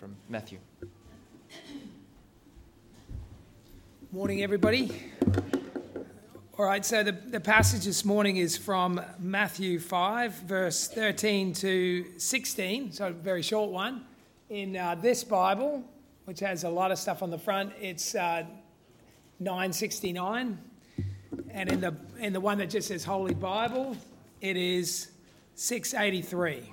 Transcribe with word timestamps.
from 0.00 0.16
Matthew. 0.30 0.58
Morning, 4.10 4.42
everybody. 4.42 4.90
All 6.58 6.64
right, 6.64 6.82
so 6.86 7.02
the, 7.02 7.12
the 7.12 7.38
passage 7.38 7.84
this 7.84 8.02
morning 8.02 8.38
is 8.38 8.56
from 8.56 8.98
Matthew 9.18 9.78
5, 9.78 10.32
verse 10.36 10.88
13 10.88 11.52
to 11.52 12.06
16, 12.16 12.92
so 12.92 13.08
a 13.08 13.10
very 13.10 13.42
short 13.42 13.72
one. 13.72 14.06
In 14.48 14.74
uh, 14.74 14.94
this 14.94 15.22
Bible, 15.22 15.84
which 16.24 16.40
has 16.40 16.64
a 16.64 16.70
lot 16.70 16.90
of 16.90 16.98
stuff 16.98 17.22
on 17.22 17.28
the 17.28 17.38
front, 17.38 17.74
it's 17.78 18.14
uh, 18.14 18.44
969. 19.38 20.58
And 21.50 21.70
in 21.70 21.82
the, 21.82 21.94
in 22.18 22.32
the 22.32 22.40
one 22.40 22.56
that 22.56 22.70
just 22.70 22.88
says 22.88 23.04
Holy 23.04 23.34
Bible, 23.34 23.98
it 24.40 24.56
is 24.56 25.10
683. 25.56 26.72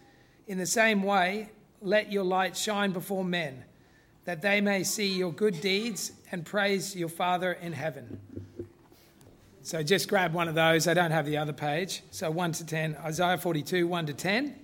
In 0.47 0.57
the 0.57 0.65
same 0.65 1.03
way, 1.03 1.49
let 1.81 2.11
your 2.11 2.23
light 2.23 2.55
shine 2.55 2.91
before 2.91 3.23
men 3.23 3.63
that 4.25 4.41
they 4.41 4.61
may 4.61 4.83
see 4.83 5.07
your 5.07 5.31
good 5.31 5.59
deeds 5.61 6.11
and 6.31 6.45
praise 6.45 6.95
your 6.95 7.09
Father 7.09 7.53
in 7.53 7.73
heaven. 7.73 8.19
So 9.63 9.83
just 9.83 10.07
grab 10.07 10.33
one 10.33 10.47
of 10.47 10.55
those. 10.55 10.87
I 10.87 10.93
don't 10.93 11.11
have 11.11 11.25
the 11.25 11.37
other 11.37 11.53
page. 11.53 12.03
So 12.11 12.29
1 12.31 12.51
to 12.53 12.65
10, 12.65 12.97
Isaiah 13.03 13.37
42, 13.37 13.87
1 13.87 14.05
to 14.07 14.13
10. 14.13 14.55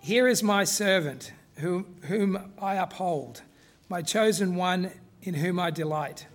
Here 0.00 0.28
is 0.28 0.42
my 0.42 0.64
servant, 0.64 1.32
whom, 1.56 1.96
whom 2.02 2.52
I 2.60 2.74
uphold, 2.74 3.40
my 3.88 4.02
chosen 4.02 4.54
one 4.54 4.90
in 5.22 5.32
whom 5.32 5.58
I 5.58 5.70
delight. 5.70 6.26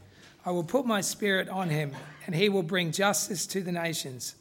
I 0.43 0.51
will 0.51 0.63
put 0.63 0.87
my 0.87 1.01
spirit 1.01 1.49
on 1.49 1.69
him, 1.69 1.95
and 2.29 2.35
he 2.35 2.47
will 2.47 2.61
bring 2.61 2.91
justice 2.91 3.47
to 3.47 3.63
the 3.63 3.71
nations. 3.71 4.35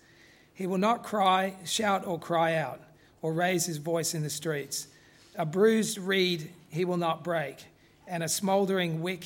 He 0.53 0.67
will 0.67 0.77
not 0.77 1.05
cry, 1.05 1.55
shout, 1.64 2.06
or 2.06 2.19
cry 2.19 2.55
out, 2.55 2.83
or 3.22 3.33
raise 3.33 3.64
his 3.64 3.78
voice 3.78 4.12
in 4.12 4.22
the 4.22 4.28
streets. 4.28 4.89
A 5.36 5.47
bruised 5.47 5.97
reed 5.97 6.53
he 6.69 6.84
will 6.84 6.98
not 6.98 7.25
break, 7.25 7.64
and 8.06 8.22
a 8.22 8.28
smouldering 8.28 9.00
wick 9.00 9.25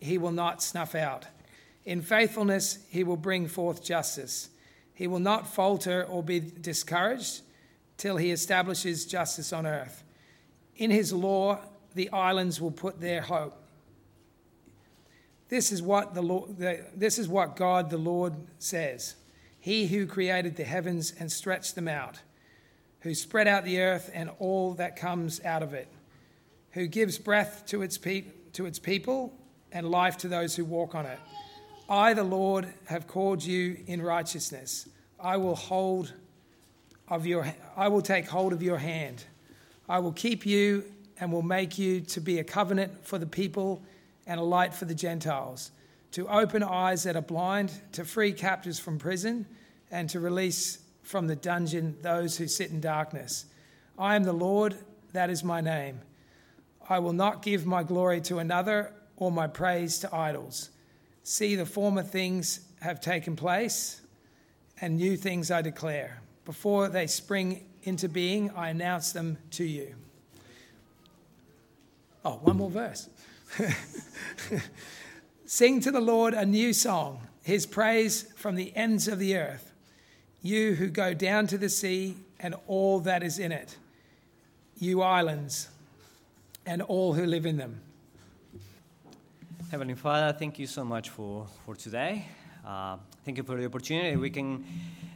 he 0.00 0.16
will 0.16 0.32
not 0.32 0.62
snuff 0.62 0.94
out. 0.94 1.26
In 1.84 2.00
faithfulness 2.00 2.78
he 2.88 3.04
will 3.04 3.18
bring 3.18 3.46
forth 3.48 3.84
justice. 3.84 4.48
He 4.94 5.06
will 5.06 5.18
not 5.18 5.46
falter 5.46 6.02
or 6.02 6.22
be 6.22 6.40
discouraged 6.40 7.42
till 7.98 8.16
he 8.16 8.30
establishes 8.30 9.04
justice 9.04 9.52
on 9.52 9.66
earth. 9.66 10.04
In 10.74 10.90
his 10.90 11.12
law 11.12 11.58
the 11.94 12.08
islands 12.08 12.62
will 12.62 12.70
put 12.70 12.98
their 12.98 13.20
hope. 13.20 13.59
This 15.50 15.72
is 15.72 15.82
what 15.82 16.14
the 16.14 16.22
Lord, 16.22 16.56
the, 16.58 16.86
this 16.96 17.18
is 17.18 17.28
what 17.28 17.56
God 17.56 17.90
the 17.90 17.98
Lord 17.98 18.34
says. 18.60 19.16
He 19.58 19.88
who 19.88 20.06
created 20.06 20.56
the 20.56 20.64
heavens 20.64 21.12
and 21.18 21.30
stretched 21.30 21.74
them 21.74 21.88
out, 21.88 22.20
who 23.00 23.14
spread 23.14 23.48
out 23.48 23.64
the 23.64 23.80
earth 23.80 24.10
and 24.14 24.30
all 24.38 24.74
that 24.74 24.94
comes 24.94 25.44
out 25.44 25.64
of 25.64 25.74
it, 25.74 25.88
who 26.70 26.86
gives 26.86 27.18
breath 27.18 27.64
to 27.66 27.82
its, 27.82 27.98
pe- 27.98 28.26
to 28.52 28.64
its 28.64 28.78
people 28.78 29.34
and 29.72 29.90
life 29.90 30.16
to 30.18 30.28
those 30.28 30.54
who 30.54 30.64
walk 30.64 30.94
on 30.94 31.04
it. 31.04 31.18
I, 31.88 32.14
the 32.14 32.22
Lord, 32.24 32.72
have 32.86 33.08
called 33.08 33.42
you 33.42 33.76
in 33.88 34.00
righteousness. 34.00 34.88
I 35.18 35.36
will 35.36 35.56
hold 35.56 36.14
of 37.08 37.26
your 37.26 37.52
I 37.76 37.88
will 37.88 38.02
take 38.02 38.28
hold 38.28 38.52
of 38.52 38.62
your 38.62 38.78
hand. 38.78 39.24
I 39.88 39.98
will 39.98 40.12
keep 40.12 40.46
you 40.46 40.84
and 41.18 41.32
will 41.32 41.42
make 41.42 41.76
you 41.76 42.00
to 42.02 42.20
be 42.20 42.38
a 42.38 42.44
covenant 42.44 43.04
for 43.04 43.18
the 43.18 43.26
people 43.26 43.82
and 44.26 44.40
a 44.40 44.44
light 44.44 44.74
for 44.74 44.84
the 44.84 44.94
Gentiles 44.94 45.70
to 46.12 46.28
open 46.28 46.62
eyes 46.62 47.04
that 47.04 47.16
are 47.16 47.22
blind, 47.22 47.72
to 47.92 48.04
free 48.04 48.32
captives 48.32 48.78
from 48.78 48.98
prison, 48.98 49.46
and 49.90 50.08
to 50.10 50.20
release 50.20 50.78
from 51.02 51.26
the 51.26 51.36
dungeon 51.36 51.96
those 52.02 52.36
who 52.36 52.46
sit 52.46 52.70
in 52.70 52.80
darkness. 52.80 53.46
I 53.98 54.16
am 54.16 54.24
the 54.24 54.32
Lord, 54.32 54.76
that 55.12 55.30
is 55.30 55.44
my 55.44 55.60
name. 55.60 56.00
I 56.88 56.98
will 56.98 57.12
not 57.12 57.42
give 57.42 57.66
my 57.66 57.82
glory 57.82 58.20
to 58.22 58.38
another 58.38 58.92
or 59.16 59.30
my 59.30 59.46
praise 59.46 59.98
to 60.00 60.14
idols. 60.14 60.70
See, 61.22 61.54
the 61.54 61.66
former 61.66 62.02
things 62.02 62.60
have 62.80 63.00
taken 63.00 63.36
place, 63.36 64.00
and 64.80 64.96
new 64.96 65.16
things 65.16 65.50
I 65.50 65.62
declare. 65.62 66.22
Before 66.44 66.88
they 66.88 67.06
spring 67.06 67.66
into 67.82 68.08
being, 68.08 68.50
I 68.50 68.70
announce 68.70 69.12
them 69.12 69.38
to 69.52 69.64
you. 69.64 69.94
Oh, 72.24 72.40
one 72.42 72.56
more 72.56 72.70
verse. 72.70 73.08
Sing 75.46 75.80
to 75.80 75.90
the 75.90 76.00
Lord 76.00 76.34
a 76.34 76.46
new 76.46 76.72
song, 76.72 77.20
his 77.42 77.66
praise 77.66 78.22
from 78.36 78.54
the 78.54 78.72
ends 78.76 79.08
of 79.08 79.18
the 79.18 79.36
earth. 79.36 79.72
You 80.42 80.74
who 80.74 80.88
go 80.88 81.12
down 81.12 81.46
to 81.48 81.58
the 81.58 81.68
sea 81.68 82.16
and 82.38 82.54
all 82.66 83.00
that 83.00 83.22
is 83.22 83.38
in 83.38 83.52
it, 83.52 83.76
you 84.78 85.02
islands 85.02 85.68
and 86.64 86.82
all 86.82 87.12
who 87.14 87.26
live 87.26 87.46
in 87.46 87.56
them. 87.56 87.80
Heavenly 89.70 89.94
Father, 89.94 90.36
thank 90.36 90.58
you 90.58 90.66
so 90.66 90.84
much 90.84 91.10
for, 91.10 91.46
for 91.64 91.76
today. 91.76 92.26
Uh, 92.66 92.96
thank 93.24 93.36
you 93.36 93.42
for 93.42 93.56
the 93.56 93.66
opportunity 93.66 94.16
we 94.16 94.30
can 94.30 94.64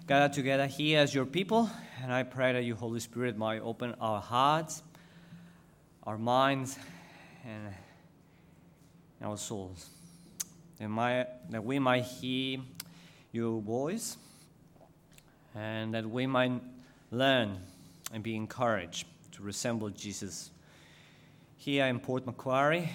gather 0.07 0.33
together 0.33 0.67
here 0.67 1.01
as 1.01 1.15
your 1.15 1.25
people. 1.25 1.71
And 2.03 2.13
I 2.13 2.23
pray 2.23 2.53
that 2.53 2.65
you, 2.65 2.75
Holy 2.75 3.01
Spirit, 3.01 3.37
might 3.37 3.61
open 3.61 3.95
our 4.01 4.21
hearts, 4.21 4.83
our 6.05 6.19
minds, 6.19 6.79
and 7.45 7.75
our 9.25 9.37
souls 9.37 9.89
that, 10.79 10.89
my, 10.89 11.27
that 11.51 11.65
we 11.65 11.79
might 11.79 12.05
hear 12.05 12.61
your 13.33 13.61
voice 13.61 14.17
and 15.55 15.95
that 15.95 16.09
we 16.09 16.27
might 16.27 16.53
learn 17.11 17.59
and 18.13 18.23
be 18.23 18.37
encouraged 18.37 19.07
to 19.33 19.43
resemble 19.43 19.89
Jesus 19.91 20.51
here 21.57 21.87
in 21.87 21.99
Port 21.99 22.27
Macquarie 22.27 22.91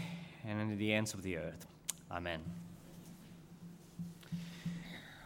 and 0.47 0.62
in 0.62 0.78
the 0.78 0.94
ends 0.94 1.13
of 1.13 1.23
the 1.23 1.38
earth. 1.38 1.66
Amen. 2.12 2.39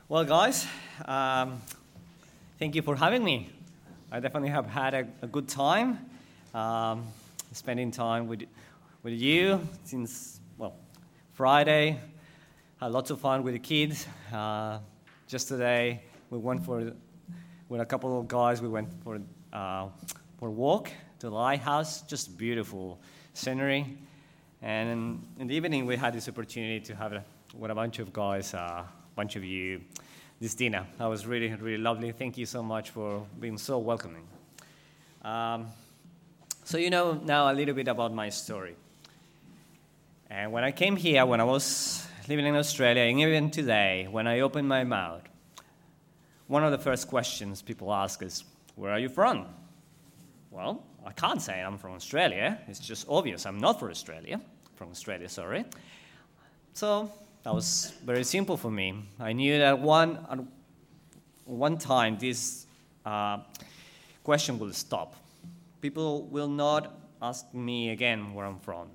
Well, 0.09 0.25
guys, 0.25 0.67
um, 1.05 1.61
thank 2.59 2.75
you 2.75 2.81
for 2.81 2.95
having 2.95 3.23
me. 3.23 3.49
I 4.11 4.19
definitely 4.19 4.49
have 4.49 4.67
had 4.67 4.93
a, 4.93 5.07
a 5.21 5.27
good 5.27 5.47
time 5.47 5.99
um, 6.53 7.07
spending 7.51 7.91
time 7.91 8.27
with, 8.27 8.43
with 9.01 9.13
you 9.13 9.59
since, 9.85 10.39
Friday, 11.33 11.99
had 12.79 12.91
lots 12.91 13.09
of 13.09 13.19
fun 13.19 13.41
with 13.41 13.55
the 13.55 13.59
kids. 13.59 14.05
Uh, 14.31 14.77
just 15.27 15.47
today, 15.47 16.03
we 16.29 16.37
went 16.37 16.63
for, 16.63 16.93
with 17.69 17.81
a 17.81 17.85
couple 17.87 18.19
of 18.19 18.27
guys, 18.27 18.61
we 18.61 18.67
went 18.67 18.87
for, 19.03 19.19
uh, 19.51 19.87
for 20.37 20.49
a 20.49 20.51
walk 20.51 20.91
to 21.17 21.29
the 21.31 21.35
lighthouse. 21.35 22.03
Just 22.03 22.37
beautiful 22.37 22.99
scenery. 23.33 23.97
And 24.61 24.89
in, 24.89 25.21
in, 25.39 25.47
the 25.47 25.55
evening, 25.55 25.87
we 25.87 25.95
had 25.97 26.13
this 26.13 26.29
opportunity 26.29 26.79
to 26.81 26.95
have 26.95 27.13
a, 27.13 27.23
with 27.57 27.71
a 27.71 27.75
bunch 27.75 27.97
of 27.97 28.13
guys, 28.13 28.53
a 28.53 28.59
uh, 28.59 28.83
bunch 29.15 29.35
of 29.35 29.43
you, 29.43 29.81
this 30.39 30.53
dinner. 30.53 30.85
That 30.99 31.07
was 31.07 31.25
really, 31.25 31.51
really 31.51 31.81
lovely. 31.81 32.11
Thank 32.11 32.37
you 32.37 32.45
so 32.45 32.61
much 32.61 32.91
for 32.91 33.25
being 33.39 33.57
so 33.57 33.79
welcoming. 33.79 34.27
Um, 35.23 35.65
so, 36.63 36.77
you 36.77 36.91
know 36.91 37.13
now 37.13 37.51
a 37.51 37.55
little 37.55 37.73
bit 37.73 37.87
about 37.87 38.13
my 38.13 38.29
story. 38.29 38.75
And 40.33 40.51
when 40.51 40.63
I 40.63 40.71
came 40.71 40.95
here, 40.95 41.27
when 41.27 41.39
I 41.39 41.43
was 41.43 42.07
living 42.27 42.47
in 42.47 42.55
Australia, 42.55 43.03
and 43.03 43.19
even 43.19 43.51
today, 43.51 44.07
when 44.09 44.25
I 44.25 44.39
open 44.39 44.67
my 44.67 44.83
mouth, 44.83 45.21
one 46.47 46.63
of 46.63 46.71
the 46.71 46.79
first 46.79 47.07
questions 47.07 47.61
people 47.61 47.93
ask 47.93 48.23
is, 48.23 48.43
Where 48.75 48.91
are 48.91 48.97
you 48.97 49.09
from? 49.09 49.45
Well, 50.49 50.83
I 51.05 51.11
can't 51.11 51.39
say 51.39 51.61
I'm 51.61 51.77
from 51.77 51.91
Australia. 51.91 52.57
It's 52.67 52.79
just 52.79 53.05
obvious 53.07 53.45
I'm 53.45 53.59
not 53.59 53.79
from 53.79 53.91
Australia. 53.91 54.41
From 54.75 54.89
Australia, 54.89 55.29
sorry. 55.29 55.65
So 56.73 57.11
that 57.43 57.53
was 57.53 57.93
very 58.03 58.23
simple 58.23 58.57
for 58.57 58.71
me. 58.71 59.03
I 59.19 59.33
knew 59.33 59.59
that 59.59 59.77
one, 59.77 60.17
at 60.31 60.39
one 61.45 61.77
time 61.77 62.17
this 62.17 62.65
uh, 63.05 63.37
question 64.23 64.57
will 64.57 64.73
stop. 64.73 65.15
People 65.79 66.23
will 66.23 66.49
not 66.49 66.91
ask 67.21 67.53
me 67.53 67.91
again 67.91 68.33
where 68.33 68.47
I'm 68.47 68.57
from 68.57 68.87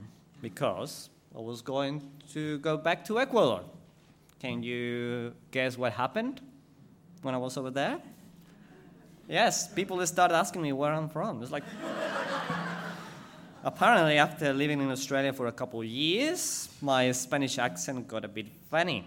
because 0.43 1.11
I 1.37 1.41
was 1.41 1.63
going 1.63 2.03
to 2.33 2.59
go 2.59 2.77
back 2.77 3.05
to 3.07 3.21
Ecuador 3.21 3.63
Can 4.41 4.63
you 4.63 5.35
guess 5.51 5.77
what 5.77 5.93
happened 5.93 6.41
when 7.23 7.35
I 7.35 7.39
was 7.39 7.57
over 7.57 7.71
there? 7.71 7.99
Yes, 9.29 9.69
people 9.69 10.05
started 10.07 10.35
asking 10.35 10.63
me 10.63 10.73
where 10.73 10.93
I'm 10.93 11.09
from. 11.09 11.43
It's 11.43 11.53
like, 11.53 11.65
apparently, 13.63 14.17
after 14.17 14.55
living 14.55 14.81
in 14.81 14.91
Australia 14.91 15.33
for 15.35 15.49
a 15.49 15.53
couple 15.53 15.81
of 15.81 15.87
years, 15.87 16.69
my 16.81 17.13
Spanish 17.13 17.59
accent 17.59 18.09
got 18.09 18.25
a 18.25 18.29
bit 18.29 18.47
funny. 18.71 19.07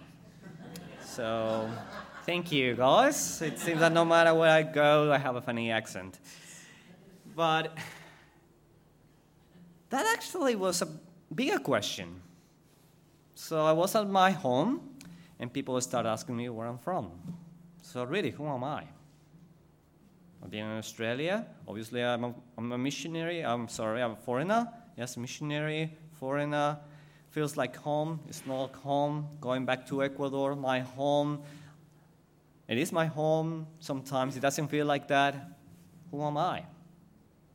So, 1.04 1.68
thank 2.24 2.52
you, 2.52 2.76
guys. 2.76 3.42
It 3.42 3.58
seems 3.58 3.80
that 3.80 3.94
no 3.94 4.06
matter 4.06 4.36
where 4.36 4.52
I 4.52 4.62
go, 4.62 5.12
I 5.12 5.18
have 5.18 5.36
a 5.38 5.42
funny 5.42 5.72
accent. 5.72 6.20
But 7.36 7.76
that 9.90 10.06
actually 10.06 10.56
was 10.56 10.84
a 10.84 10.88
bigger 11.34 11.60
question. 11.60 12.22
So, 13.36 13.66
I 13.66 13.72
was 13.72 13.96
at 13.96 14.10
my 14.10 14.32
home, 14.32 14.82
and 15.40 15.52
people 15.52 15.80
started 15.82 16.10
asking 16.10 16.38
me 16.38 16.50
where 16.50 16.68
I'm 16.68 16.78
from. 16.78 17.12
So, 17.82 18.04
really, 18.04 18.32
who 18.32 18.48
am 18.48 18.64
I? 18.64 18.84
I've 20.44 20.50
been 20.50 20.66
in 20.66 20.78
Australia. 20.78 21.46
Obviously, 21.68 22.04
I'm 22.04 22.24
a, 22.24 22.34
I'm 22.58 22.72
a 22.72 22.78
missionary. 22.78 23.44
I'm 23.46 23.68
sorry, 23.68 24.02
I'm 24.02 24.12
a 24.12 24.16
foreigner. 24.16 24.68
Yes, 24.98 25.18
missionary, 25.18 25.96
foreigner. 26.20 26.78
Feels 27.30 27.56
like 27.56 27.76
home. 27.76 28.20
It's 28.28 28.46
not 28.46 28.74
home. 28.76 29.28
Going 29.40 29.66
back 29.66 29.88
to 29.88 30.04
Ecuador, 30.04 30.56
my 30.56 30.80
home. 30.80 31.42
It 32.68 32.78
is 32.78 32.92
my 32.92 33.06
home. 33.06 33.68
Sometimes 33.80 34.36
it 34.36 34.40
doesn't 34.40 34.68
feel 34.68 34.86
like 34.86 35.08
that. 35.10 35.36
Who 36.10 36.24
am 36.24 36.38
I? 36.38 36.64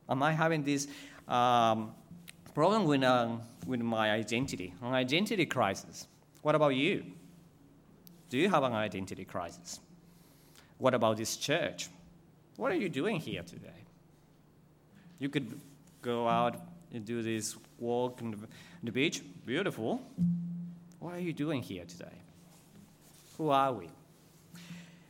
Am 0.09 0.23
I 0.23 0.31
having 0.31 0.63
this 0.63 0.87
um, 1.27 1.93
problem 2.57 2.85
with, 2.85 3.03
uh, 3.03 3.27
with 3.67 3.81
my 3.81 4.09
identity, 4.09 4.73
an 4.81 4.91
identity 4.91 5.45
crisis? 5.45 6.07
What 6.41 6.55
about 6.55 6.69
you? 6.69 7.03
Do 8.31 8.39
you 8.39 8.49
have 8.49 8.63
an 8.63 8.73
identity 8.73 9.25
crisis? 9.25 9.79
What 10.79 10.95
about 10.95 11.17
this 11.17 11.37
church? 11.37 11.87
What 12.55 12.71
are 12.71 12.75
you 12.75 12.89
doing 12.89 13.17
here 13.17 13.43
today? 13.43 13.85
You 15.19 15.29
could 15.29 15.61
go 16.01 16.27
out 16.27 16.59
and 16.91 17.05
do 17.05 17.21
this 17.21 17.55
walk 17.77 18.23
on 18.23 18.47
the 18.81 18.91
beach. 18.91 19.21
Beautiful. 19.45 20.01
What 20.97 21.13
are 21.13 21.19
you 21.19 21.33
doing 21.33 21.61
here 21.61 21.85
today? 21.85 22.17
Who 23.37 23.51
are 23.51 23.71
we? 23.71 23.87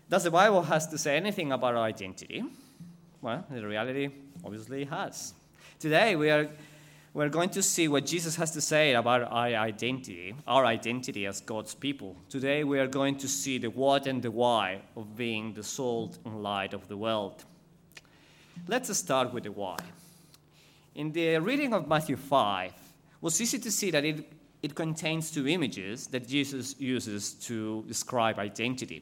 Does 0.10 0.26
the 0.26 0.32
Bible 0.32 0.64
has 0.64 0.86
to 0.88 0.98
say 0.98 1.16
anything 1.16 1.54
about 1.54 1.76
our 1.76 1.84
identity? 1.84 2.44
Well, 3.22 3.46
the 3.50 3.66
reality 3.66 4.10
obviously 4.44 4.84
has. 4.84 5.34
Today 5.80 6.18
we 6.18 6.30
are 6.30 6.50
we're 7.18 7.30
going 7.30 7.50
to 7.50 7.64
see 7.64 7.88
what 7.88 8.06
Jesus 8.06 8.36
has 8.36 8.52
to 8.52 8.62
say 8.62 8.94
about 8.94 9.24
our 9.24 9.48
identity, 9.48 10.36
our 10.46 10.68
identity 10.68 11.26
as 11.26 11.42
God's 11.42 11.74
people. 11.74 12.16
Today 12.30 12.64
we 12.64 12.78
are 12.78 12.86
going 12.86 13.18
to 13.18 13.28
see 13.28 13.58
the 13.58 13.72
what 13.72 14.06
and 14.06 14.22
the 14.22 14.30
why 14.30 14.82
of 14.96 15.18
being 15.18 15.52
the 15.52 15.64
salt 15.64 16.20
and 16.26 16.44
light 16.44 16.76
of 16.76 16.88
the 16.88 16.96
world. 16.96 17.44
Let's 18.68 18.96
start 18.96 19.34
with 19.34 19.46
the 19.46 19.52
why. 19.52 19.78
In 20.94 21.12
the 21.12 21.40
reading 21.40 21.74
of 21.74 21.88
Matthew 21.88 22.18
5, 22.18 22.70
it 22.70 22.74
was 23.20 23.42
easy 23.42 23.58
to 23.58 23.72
see 23.72 23.90
that 23.90 24.06
it, 24.06 24.32
it 24.62 24.76
contains 24.76 25.32
two 25.32 25.48
images 25.48 26.06
that 26.10 26.28
Jesus 26.28 26.76
uses 26.80 27.34
to 27.48 27.84
describe 27.88 28.38
identity. 28.38 29.02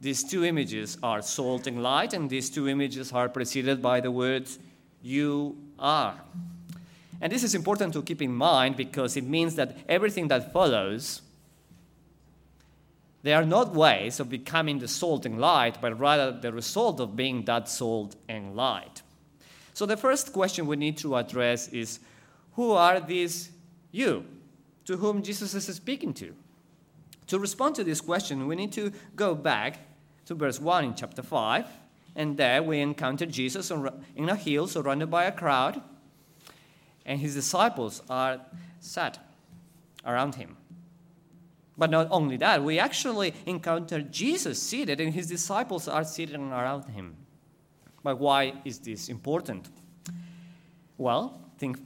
These 0.00 0.22
two 0.22 0.44
images 0.44 0.98
are 1.02 1.20
salt 1.20 1.66
and 1.66 1.82
light, 1.82 2.12
and 2.12 2.30
these 2.30 2.48
two 2.48 2.68
images 2.68 3.10
are 3.10 3.28
preceded 3.28 3.82
by 3.82 3.98
the 3.98 4.12
words, 4.12 4.60
You 5.02 5.56
are. 5.80 6.14
And 7.20 7.32
this 7.32 7.42
is 7.42 7.54
important 7.54 7.92
to 7.94 8.02
keep 8.02 8.20
in 8.20 8.34
mind 8.34 8.76
because 8.76 9.16
it 9.16 9.24
means 9.24 9.54
that 9.54 9.76
everything 9.88 10.28
that 10.28 10.52
follows, 10.52 11.22
they 13.22 13.32
are 13.32 13.44
not 13.44 13.74
ways 13.74 14.20
of 14.20 14.28
becoming 14.28 14.78
the 14.78 14.88
salt 14.88 15.24
and 15.24 15.40
light, 15.40 15.80
but 15.80 15.98
rather 15.98 16.30
the 16.30 16.52
result 16.52 17.00
of 17.00 17.16
being 17.16 17.44
that 17.46 17.68
salt 17.68 18.16
and 18.28 18.54
light. 18.54 19.02
So 19.72 19.86
the 19.86 19.96
first 19.96 20.32
question 20.32 20.66
we 20.66 20.76
need 20.76 20.98
to 20.98 21.16
address 21.16 21.68
is 21.68 22.00
who 22.52 22.72
are 22.72 23.00
these 23.00 23.50
you 23.92 24.24
to 24.84 24.96
whom 24.96 25.22
Jesus 25.22 25.54
is 25.54 25.74
speaking 25.74 26.14
to? 26.14 26.34
To 27.28 27.38
respond 27.38 27.74
to 27.76 27.84
this 27.84 28.00
question, 28.00 28.46
we 28.46 28.56
need 28.56 28.72
to 28.72 28.92
go 29.16 29.34
back 29.34 29.80
to 30.26 30.34
verse 30.34 30.60
1 30.60 30.84
in 30.84 30.94
chapter 30.94 31.22
5, 31.22 31.66
and 32.14 32.36
there 32.36 32.62
we 32.62 32.80
encounter 32.80 33.26
Jesus 33.26 33.70
in 34.14 34.28
a 34.28 34.36
hill 34.36 34.66
surrounded 34.66 35.10
by 35.10 35.24
a 35.24 35.32
crowd 35.32 35.82
and 37.06 37.20
his 37.20 37.34
disciples 37.34 38.02
are 38.10 38.40
sat 38.80 39.18
around 40.04 40.34
him. 40.34 40.56
But 41.78 41.90
not 41.90 42.08
only 42.10 42.36
that, 42.38 42.62
we 42.62 42.78
actually 42.78 43.34
encounter 43.46 44.02
Jesus 44.02 44.60
seated, 44.60 45.00
and 45.00 45.14
his 45.14 45.26
disciples 45.26 45.88
are 45.88 46.04
sitting 46.04 46.50
around 46.50 46.84
him. 46.86 47.16
But 48.02 48.18
why 48.18 48.54
is 48.64 48.78
this 48.78 49.08
important? 49.08 49.68
Well, 50.98 51.40
think 51.58 51.78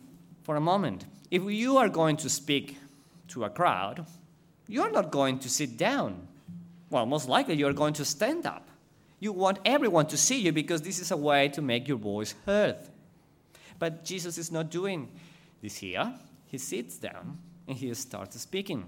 for 0.43 0.57
a 0.57 0.61
moment. 0.61 1.07
If 1.31 1.43
you 1.45 1.77
are 1.77 1.89
going 1.89 2.17
to 2.19 2.29
speak 2.29 2.77
to 3.29 3.45
a 3.45 3.51
crowd, 3.51 4.07
you're 4.69 4.91
not 4.91 5.11
going 5.11 5.39
to 5.41 5.49
sit 5.49 5.77
down. 5.77 6.27
Well, 6.91 7.07
most 7.07 7.29
likely 7.29 7.55
you're 7.55 7.73
going 7.73 7.95
to 7.95 8.05
stand 8.05 8.47
up. 8.47 8.69
You 9.19 9.33
want 9.33 9.59
everyone 9.65 10.07
to 10.07 10.17
see 10.17 10.39
you 10.41 10.53
because 10.53 10.83
this 10.83 10.99
is 10.99 11.11
a 11.11 11.17
way 11.17 11.49
to 11.51 11.63
make 11.63 11.89
your 11.89 11.99
voice 11.99 12.35
heard. 12.47 12.77
But 13.81 14.05
Jesus 14.05 14.39
is 14.39 14.53
not 14.53 14.71
doing 14.71 15.09
this 15.61 15.77
here. 15.77 16.13
He 16.47 16.59
sits 16.59 16.99
down 16.99 17.39
and 17.67 17.77
he 17.77 17.93
starts 17.95 18.41
speaking. 18.41 18.85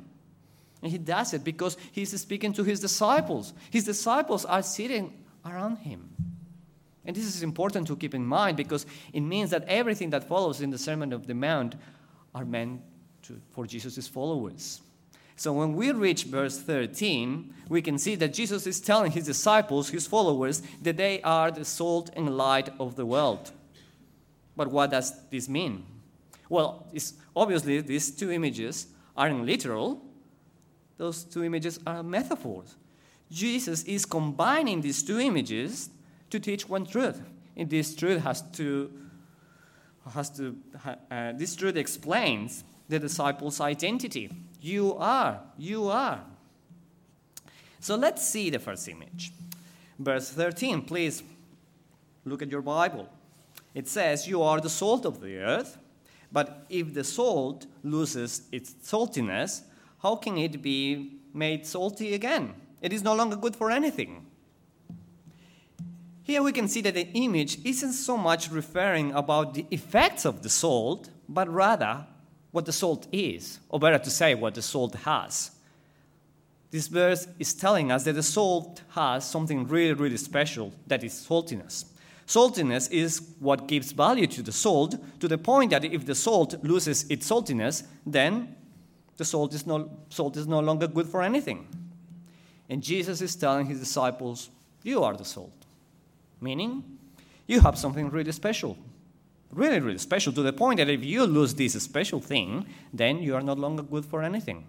And 0.82 0.92
he 0.92 0.98
does 0.98 1.32
it 1.32 1.42
because 1.42 1.76
he's 1.90 2.20
speaking 2.20 2.52
to 2.52 2.62
his 2.62 2.78
disciples. 2.78 3.54
His 3.70 3.84
disciples 3.84 4.44
are 4.44 4.62
sitting 4.62 5.24
around 5.44 5.78
him. 5.78 6.10
And 7.04 7.16
this 7.16 7.24
is 7.24 7.42
important 7.42 7.86
to 7.88 7.96
keep 7.96 8.14
in 8.14 8.24
mind 8.24 8.56
because 8.56 8.86
it 9.12 9.22
means 9.22 9.50
that 9.50 9.64
everything 9.66 10.10
that 10.10 10.28
follows 10.28 10.60
in 10.60 10.70
the 10.70 10.78
Sermon 10.78 11.12
of 11.12 11.26
the 11.26 11.34
Mount 11.34 11.74
are 12.34 12.44
meant 12.44 12.82
to, 13.22 13.40
for 13.50 13.66
Jesus' 13.66 14.06
followers. 14.06 14.80
So 15.36 15.52
when 15.52 15.74
we 15.74 15.90
reach 15.90 16.24
verse 16.24 16.58
13, 16.60 17.54
we 17.68 17.80
can 17.82 17.98
see 17.98 18.14
that 18.16 18.34
Jesus 18.34 18.66
is 18.66 18.80
telling 18.80 19.12
his 19.12 19.24
disciples, 19.24 19.88
his 19.88 20.06
followers, 20.06 20.62
that 20.82 20.96
they 20.96 21.22
are 21.22 21.50
the 21.50 21.64
salt 21.64 22.10
and 22.14 22.36
light 22.36 22.68
of 22.78 22.96
the 22.96 23.06
world. 23.06 23.52
But 24.56 24.68
what 24.68 24.90
does 24.90 25.12
this 25.30 25.48
mean? 25.48 25.86
Well, 26.48 26.86
obviously, 27.34 27.80
these 27.80 28.10
two 28.10 28.30
images 28.30 28.86
aren't 29.16 29.44
literal, 29.46 30.02
those 30.98 31.24
two 31.24 31.44
images 31.44 31.80
are 31.86 32.02
metaphors. 32.02 32.76
Jesus 33.30 33.82
is 33.84 34.04
combining 34.04 34.82
these 34.82 35.02
two 35.02 35.18
images 35.18 35.88
to 36.30 36.38
teach 36.38 36.68
one 36.68 36.86
truth. 36.86 37.20
And 37.56 37.68
this 37.68 37.94
truth 37.94 38.22
has 38.22 38.42
to, 38.52 38.92
has 40.12 40.30
to 40.30 40.56
uh, 41.10 41.32
this 41.32 41.56
truth 41.56 41.76
explains 41.76 42.64
the 42.88 42.98
disciples' 42.98 43.60
identity. 43.60 44.30
You 44.60 44.94
are, 44.98 45.40
you 45.56 45.88
are. 45.88 46.20
So 47.80 47.96
let's 47.96 48.26
see 48.26 48.50
the 48.50 48.58
first 48.58 48.86
image. 48.88 49.32
Verse 49.98 50.30
13, 50.30 50.82
please 50.82 51.22
look 52.24 52.42
at 52.42 52.50
your 52.50 52.62
Bible. 52.62 53.08
It 53.74 53.88
says, 53.88 54.28
You 54.28 54.42
are 54.42 54.60
the 54.60 54.70
salt 54.70 55.04
of 55.04 55.20
the 55.20 55.38
earth, 55.38 55.78
but 56.30 56.66
if 56.68 56.94
the 56.94 57.04
salt 57.04 57.66
loses 57.82 58.42
its 58.52 58.72
saltiness, 58.82 59.62
how 60.02 60.16
can 60.16 60.38
it 60.38 60.62
be 60.62 61.18
made 61.32 61.66
salty 61.66 62.14
again? 62.14 62.54
It 62.80 62.92
is 62.92 63.02
no 63.02 63.14
longer 63.14 63.36
good 63.36 63.54
for 63.54 63.70
anything. 63.70 64.26
Here 66.24 66.42
we 66.42 66.52
can 66.52 66.68
see 66.68 66.80
that 66.82 66.94
the 66.94 67.08
image 67.14 67.58
isn't 67.64 67.92
so 67.92 68.16
much 68.16 68.50
referring 68.50 69.12
about 69.12 69.54
the 69.54 69.66
effects 69.70 70.24
of 70.24 70.42
the 70.42 70.48
salt, 70.48 71.10
but 71.28 71.48
rather 71.48 72.06
what 72.52 72.66
the 72.66 72.72
salt 72.72 73.08
is, 73.12 73.58
or 73.68 73.80
better 73.80 73.98
to 73.98 74.10
say, 74.10 74.34
what 74.34 74.54
the 74.54 74.62
salt 74.62 74.94
has. 74.94 75.50
This 76.70 76.88
verse 76.88 77.26
is 77.38 77.54
telling 77.54 77.90
us 77.90 78.04
that 78.04 78.14
the 78.14 78.22
salt 78.22 78.82
has 78.90 79.28
something 79.28 79.66
really, 79.66 79.92
really 79.92 80.16
special 80.16 80.72
that 80.86 81.02
is 81.04 81.12
saltiness. 81.12 81.84
Saltiness 82.32 82.90
is 82.90 83.20
what 83.40 83.68
gives 83.68 83.92
value 83.92 84.26
to 84.26 84.42
the 84.42 84.52
salt 84.52 84.94
to 85.20 85.28
the 85.28 85.36
point 85.36 85.70
that 85.70 85.84
if 85.84 86.06
the 86.06 86.14
salt 86.14 86.54
loses 86.64 87.04
its 87.10 87.30
saltiness, 87.30 87.82
then 88.06 88.56
the 89.18 89.24
salt 89.26 89.52
is 89.52 89.66
no, 89.66 89.90
salt 90.08 90.38
is 90.38 90.46
no 90.46 90.60
longer 90.60 90.86
good 90.86 91.06
for 91.06 91.20
anything. 91.20 91.68
And 92.70 92.82
Jesus 92.82 93.20
is 93.20 93.36
telling 93.36 93.66
his 93.66 93.80
disciples, 93.80 94.48
You 94.82 95.04
are 95.04 95.14
the 95.14 95.26
salt. 95.26 95.66
Meaning, 96.40 96.82
you 97.46 97.60
have 97.60 97.76
something 97.76 98.08
really 98.08 98.32
special. 98.32 98.78
Really, 99.50 99.80
really 99.80 99.98
special 99.98 100.32
to 100.32 100.40
the 100.40 100.54
point 100.54 100.78
that 100.78 100.88
if 100.88 101.04
you 101.04 101.26
lose 101.26 101.52
this 101.52 101.74
special 101.82 102.22
thing, 102.22 102.64
then 102.94 103.18
you 103.18 103.34
are 103.34 103.42
no 103.42 103.52
longer 103.52 103.82
good 103.82 104.06
for 104.06 104.22
anything. 104.22 104.64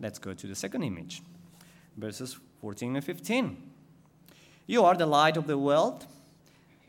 Let's 0.00 0.18
go 0.18 0.34
to 0.34 0.46
the 0.48 0.56
second 0.56 0.82
image, 0.82 1.22
verses 1.96 2.40
14 2.60 2.96
and 2.96 3.04
15. 3.04 3.73
You 4.66 4.84
are 4.84 4.94
the 4.94 5.06
light 5.06 5.36
of 5.36 5.46
the 5.46 5.58
world. 5.58 6.06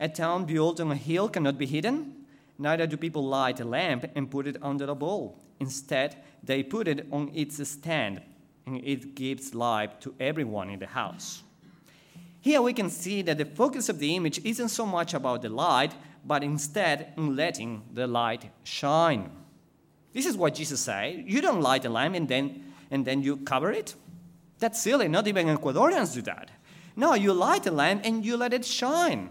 A 0.00 0.08
town 0.08 0.44
built 0.44 0.80
on 0.80 0.90
a 0.90 0.96
hill 0.96 1.28
cannot 1.28 1.58
be 1.58 1.66
hidden. 1.66 2.26
Neither 2.58 2.86
do 2.86 2.96
people 2.96 3.24
light 3.24 3.60
a 3.60 3.64
lamp 3.64 4.10
and 4.14 4.30
put 4.30 4.46
it 4.46 4.56
under 4.62 4.86
a 4.86 4.94
bowl. 4.94 5.38
Instead, 5.60 6.16
they 6.42 6.62
put 6.62 6.88
it 6.88 7.06
on 7.12 7.30
its 7.34 7.66
stand, 7.68 8.22
and 8.66 8.82
it 8.84 9.14
gives 9.14 9.54
light 9.54 10.00
to 10.00 10.14
everyone 10.18 10.70
in 10.70 10.78
the 10.78 10.86
house. 10.86 11.42
Here 12.40 12.62
we 12.62 12.72
can 12.72 12.90
see 12.90 13.22
that 13.22 13.38
the 13.38 13.44
focus 13.44 13.88
of 13.88 13.98
the 13.98 14.14
image 14.14 14.38
isn't 14.44 14.68
so 14.68 14.86
much 14.86 15.14
about 15.14 15.42
the 15.42 15.48
light, 15.48 15.94
but 16.24 16.42
instead 16.42 17.12
in 17.16 17.36
letting 17.36 17.82
the 17.92 18.06
light 18.06 18.50
shine. 18.64 19.30
This 20.12 20.26
is 20.26 20.36
what 20.36 20.54
Jesus 20.54 20.80
said. 20.80 21.24
You 21.26 21.40
don't 21.40 21.60
light 21.60 21.84
a 21.84 21.90
lamp 21.90 22.14
and 22.14 22.28
then, 22.28 22.72
and 22.90 23.04
then 23.04 23.22
you 23.22 23.36
cover 23.38 23.70
it. 23.70 23.94
That's 24.58 24.80
silly. 24.80 25.08
Not 25.08 25.26
even 25.26 25.46
Ecuadorians 25.48 26.14
do 26.14 26.22
that. 26.22 26.50
No, 26.96 27.14
you 27.14 27.34
light 27.34 27.66
a 27.66 27.70
lamp 27.70 28.02
and 28.04 28.24
you 28.24 28.36
let 28.36 28.54
it 28.54 28.64
shine. 28.64 29.30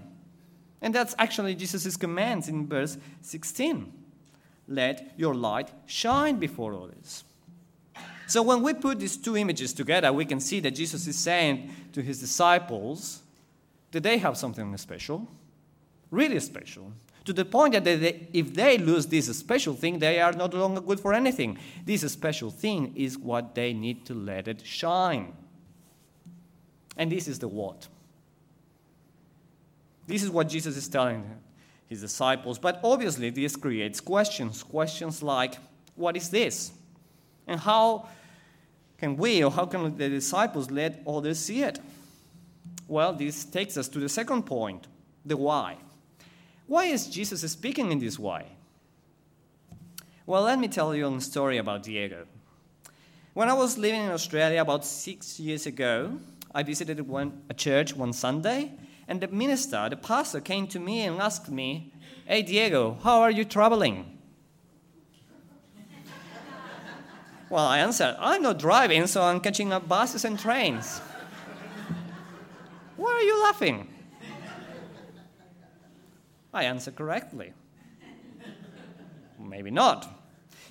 And 0.81 0.93
that's 0.93 1.15
actually 1.17 1.55
Jesus' 1.55 1.98
commands 1.98 2.48
in 2.48 2.67
verse 2.67 2.98
16. 3.22 3.91
Let 4.67 5.13
your 5.17 5.34
light 5.34 5.72
shine 5.88 6.38
before 6.38 6.74
others. 6.75 7.24
So 8.27 8.41
when 8.41 8.62
we 8.62 8.74
put 8.74 9.00
these 9.00 9.17
two 9.17 9.36
images 9.38 9.74
together, 9.74 10.12
we 10.12 10.25
can 10.25 10.39
see 10.39 10.60
that 10.62 10.72
Jesus 10.72 11.07
is 11.07 11.17
saying 11.17 11.72
to 11.93 12.01
his 12.01 12.19
disciples 12.19 13.22
that 13.91 14.03
they 14.03 14.17
have 14.17 14.38
something 14.38 14.75
special, 14.77 15.27
really 16.12 16.39
special, 16.39 16.91
to 17.25 17.34
the 17.34 17.45
point 17.45 17.74
that 17.74 17.84
they, 17.84 18.27
if 18.34 18.53
they 18.53 18.77
lose 18.77 19.07
this 19.07 19.25
special 19.38 19.74
thing, 19.74 20.00
they 20.00 20.19
are 20.19 20.34
no 20.34 20.45
longer 20.45 20.81
good 20.81 21.00
for 21.00 21.13
anything. 21.13 21.57
This 21.84 22.01
special 22.12 22.51
thing 22.51 22.93
is 22.95 23.17
what 23.17 23.55
they 23.55 23.74
need 23.74 24.05
to 24.05 24.13
let 24.13 24.48
it 24.48 24.65
shine. 24.65 25.34
And 26.98 27.12
this 27.12 27.28
is 27.28 27.40
the 27.40 27.48
what. 27.48 27.88
This 30.08 30.24
is 30.24 30.30
what 30.30 30.50
Jesus 30.50 30.78
is 30.78 30.88
telling 30.88 31.25
his 31.88 32.02
disciples. 32.02 32.60
But 32.60 32.80
obviously, 32.84 33.30
this 33.30 33.56
creates 33.56 34.00
questions. 34.00 34.64
Questions 34.64 35.22
like, 35.22 35.56
what 35.96 36.16
is 36.16 36.30
this? 36.30 36.72
And 37.48 37.60
how 37.60 38.08
can 38.98 39.18
we 39.18 39.44
or 39.44 39.52
how 39.52 39.66
can 39.66 39.98
the 39.98 40.10
disciples 40.10 40.72
let 40.72 41.02
others 41.08 41.40
see 41.40 41.62
it? 41.64 41.80
Well, 42.88 43.14
this 43.14 43.46
takes 43.46 43.78
us 43.78 43.88
to 43.90 44.00
the 44.00 44.10
second 44.10 44.44
point 44.44 44.88
the 45.25 45.38
why. 45.38 45.78
Why 46.68 46.86
is 46.86 47.08
Jesus 47.08 47.52
speaking 47.52 47.92
in 47.92 48.00
this 48.00 48.18
way? 48.18 48.46
Well, 50.25 50.44
let 50.44 50.58
me 50.58 50.68
tell 50.68 50.96
you 50.96 51.14
a 51.14 51.22
story 51.22 51.58
about 51.58 51.84
Diego. 51.84 52.25
When 53.34 53.50
I 53.50 53.54
was 53.54 53.78
living 53.78 54.02
in 54.02 54.12
Australia 54.12 54.62
about 54.62 54.86
six 54.86 55.40
years 55.40 55.66
ago, 55.66 56.18
I 56.55 56.63
visited 56.63 57.01
one, 57.05 57.41
a 57.50 57.53
church 57.53 57.93
one 57.93 58.13
Sunday, 58.13 58.71
and 59.09 59.19
the 59.19 59.27
minister, 59.27 59.89
the 59.89 59.97
pastor, 59.97 60.39
came 60.39 60.67
to 60.67 60.79
me 60.79 61.01
and 61.01 61.19
asked 61.19 61.51
me, 61.51 61.91
Hey, 62.25 62.43
Diego, 62.43 62.97
how 63.03 63.19
are 63.19 63.29
you 63.29 63.43
traveling? 63.43 64.17
well, 67.50 67.65
I 67.65 67.79
answered, 67.79 68.15
I'm 68.19 68.41
not 68.41 68.57
driving, 68.57 69.05
so 69.05 69.21
I'm 69.21 69.41
catching 69.41 69.74
up 69.74 69.89
buses 69.89 70.24
and 70.24 70.39
trains. 70.39 71.00
Why 72.95 73.12
are 73.12 73.21
you 73.21 73.43
laughing? 73.43 73.89
I 76.53 76.63
answered 76.63 76.95
correctly. 76.95 77.51
Maybe 79.38 79.71
not. 79.71 80.07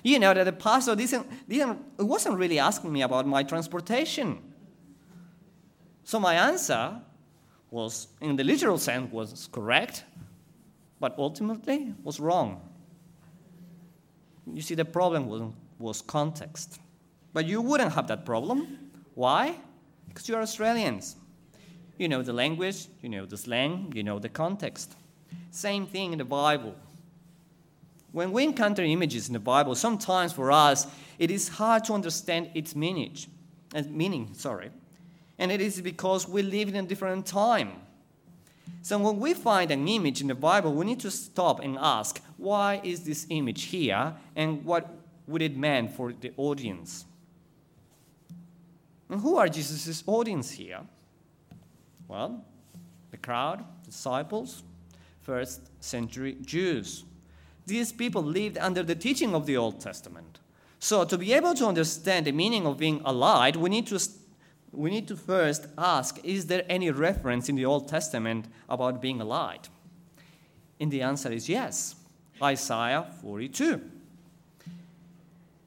You 0.01 0.17
know 0.17 0.33
that 0.33 0.45
the 0.45 0.51
pastor 0.51 0.95
didn't, 0.95 1.47
didn't, 1.47 1.79
wasn't 1.99 2.39
really 2.39 2.57
asking 2.57 2.91
me 2.91 3.03
about 3.03 3.27
my 3.27 3.43
transportation. 3.43 4.44
So 6.05 6.19
my 6.19 6.35
answer 6.35 7.01
was, 7.71 8.07
in 8.21 8.35
the 8.35 8.43
literal 8.43 8.77
sense, 8.77 9.11
was 9.11 9.49
correct, 9.51 10.05
but 10.99 11.15
ultimately 11.17 11.93
was 12.03 12.19
wrong. 12.19 12.61
You 14.45 14.61
see, 14.61 14.75
the 14.75 14.85
problem 14.85 15.27
was, 15.27 15.41
was 15.79 16.01
context. 16.01 16.79
But 17.33 17.47
you 17.47 17.59
wouldn't 17.59 17.91
have 17.93 18.07
that 18.07 18.23
problem. 18.23 18.91
Why? 19.15 19.55
Because 20.07 20.29
you're 20.29 20.41
Australians. 20.41 21.15
You 21.97 22.07
know 22.07 22.21
the 22.21 22.33
language, 22.33 22.87
you 23.01 23.09
know 23.09 23.25
the 23.25 23.37
slang, 23.37 23.91
you 23.95 24.03
know 24.03 24.19
the 24.19 24.29
context. 24.29 24.95
Same 25.49 25.87
thing 25.87 26.11
in 26.11 26.19
the 26.19 26.25
Bible. 26.25 26.75
When 28.11 28.31
we 28.31 28.43
encounter 28.43 28.83
images 28.83 29.27
in 29.27 29.33
the 29.33 29.39
Bible, 29.39 29.73
sometimes 29.73 30.33
for 30.33 30.51
us 30.51 30.85
it 31.17 31.31
is 31.31 31.49
hard 31.49 31.83
to 31.85 31.93
understand 31.93 32.51
its 32.53 32.75
meaning. 32.75 33.17
Uh, 33.73 33.83
meaning, 33.89 34.33
sorry. 34.33 34.69
And 35.37 35.51
it 35.51 35.61
is 35.61 35.81
because 35.81 36.27
we 36.27 36.41
live 36.41 36.69
in 36.69 36.75
a 36.75 36.83
different 36.83 37.25
time. 37.25 37.73
So 38.81 38.97
when 38.99 39.19
we 39.19 39.33
find 39.33 39.71
an 39.71 39.87
image 39.87 40.21
in 40.21 40.27
the 40.27 40.35
Bible, 40.35 40.73
we 40.73 40.85
need 40.85 40.99
to 41.01 41.11
stop 41.11 41.59
and 41.59 41.77
ask, 41.79 42.21
why 42.37 42.81
is 42.83 43.03
this 43.03 43.25
image 43.29 43.63
here 43.63 44.13
and 44.35 44.63
what 44.63 44.89
would 45.27 45.41
it 45.41 45.57
mean 45.57 45.89
for 45.89 46.13
the 46.13 46.31
audience? 46.37 47.05
And 49.09 49.21
who 49.21 49.37
are 49.37 49.47
Jesus' 49.47 50.03
audience 50.07 50.51
here? 50.51 50.81
Well, 52.07 52.43
the 53.11 53.17
crowd, 53.17 53.63
disciples, 53.83 54.63
first 55.21 55.61
century 55.79 56.37
Jews. 56.41 57.03
These 57.65 57.91
people 57.91 58.21
lived 58.21 58.57
under 58.57 58.83
the 58.83 58.95
teaching 58.95 59.33
of 59.33 59.45
the 59.45 59.57
Old 59.57 59.79
Testament. 59.79 60.39
So, 60.79 61.03
to 61.05 61.17
be 61.17 61.33
able 61.33 61.55
to 61.55 61.65
understand 61.65 62.27
the 62.27 62.31
meaning 62.31 62.67
of 62.67 62.77
being 62.77 63.01
allied, 63.05 63.55
we 63.55 63.69
need 63.69 63.87
to, 63.87 63.99
we 64.75 64.89
need 64.89 65.07
to 65.07 65.15
first 65.15 65.67
ask 65.77 66.19
is 66.23 66.47
there 66.47 66.63
any 66.69 66.91
reference 66.91 67.49
in 67.49 67.55
the 67.55 67.65
Old 67.65 67.87
Testament 67.87 68.47
about 68.69 69.01
being 69.01 69.21
a 69.21 69.25
light? 69.25 69.69
And 70.79 70.91
the 70.91 71.01
answer 71.01 71.31
is 71.31 71.47
yes. 71.47 71.95
Isaiah 72.41 73.07
42. 73.21 73.81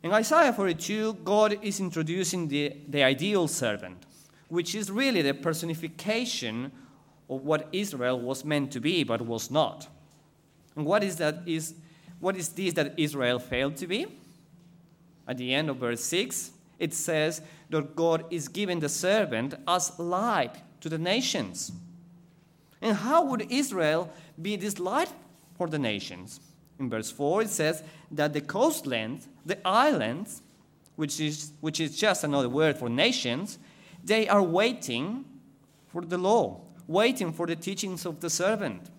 In 0.03 0.13
Isaiah 0.13 0.53
42, 0.53 1.15
God 1.25 1.59
is 1.63 1.81
introducing 1.81 2.49
the, 2.49 2.77
the 2.89 3.03
ideal 3.03 3.49
servant, 3.49 4.05
which 4.49 4.75
is 4.75 4.91
really 4.91 5.23
the 5.23 5.35
personification 5.35 6.71
of 7.29 7.43
what 7.43 7.69
Israel 7.73 8.21
was 8.21 8.45
meant 8.45 8.71
to 8.73 8.81
be 8.81 9.03
but 9.03 9.21
was 9.23 9.51
not. 9.51 9.89
And 10.77 10.87
what 10.87 11.03
is 11.03 11.17
that 11.17 11.43
is 11.47 11.75
what 12.21 12.37
is 12.37 12.49
this 12.51 12.75
that 12.75 12.95
Israel 12.97 13.39
failed 13.39 13.77
to 13.77 13.87
be? 13.87 14.07
At 15.27 15.37
the 15.37 15.55
end 15.55 15.69
of 15.69 15.77
verse 15.77 16.03
6, 16.05 16.53
it 16.79 16.95
says 16.95 17.43
that 17.71 17.97
God 17.97 18.25
is 18.31 18.49
giving 18.49 18.81
the 18.81 18.89
servant 18.89 19.55
as 19.67 19.99
light 19.99 20.57
to 20.81 20.89
the 20.89 20.99
nations. 20.99 21.73
And 22.81 22.97
how 22.97 23.25
would 23.25 23.51
Israel 23.51 24.11
be 24.41 24.57
this 24.57 24.79
light 24.79 25.13
for 25.57 25.67
the 25.69 25.79
nations? 25.79 26.41
In 26.79 26.89
verse 26.89 27.11
4, 27.11 27.43
it 27.43 27.51
says 27.51 27.83
that 28.11 28.33
the 28.33 28.41
coastlands, 28.41 29.29
the 29.45 29.59
islands, 29.67 30.43
which 30.97 31.21
is, 31.21 31.53
which 31.61 31.81
is 31.81 31.97
just 31.97 32.25
another 32.25 32.49
word 32.49 32.79
for 32.79 32.89
nations, 32.89 33.59
they 34.05 34.29
are 34.29 34.43
waiting 34.43 35.25
for 35.89 36.03
the 36.03 36.19
law 36.19 36.61
waiting 36.89 37.33
for 37.33 37.47
the 37.47 37.55
teachings 37.55 38.05
of 38.05 38.19
the 38.21 38.31
servant. 38.31 38.91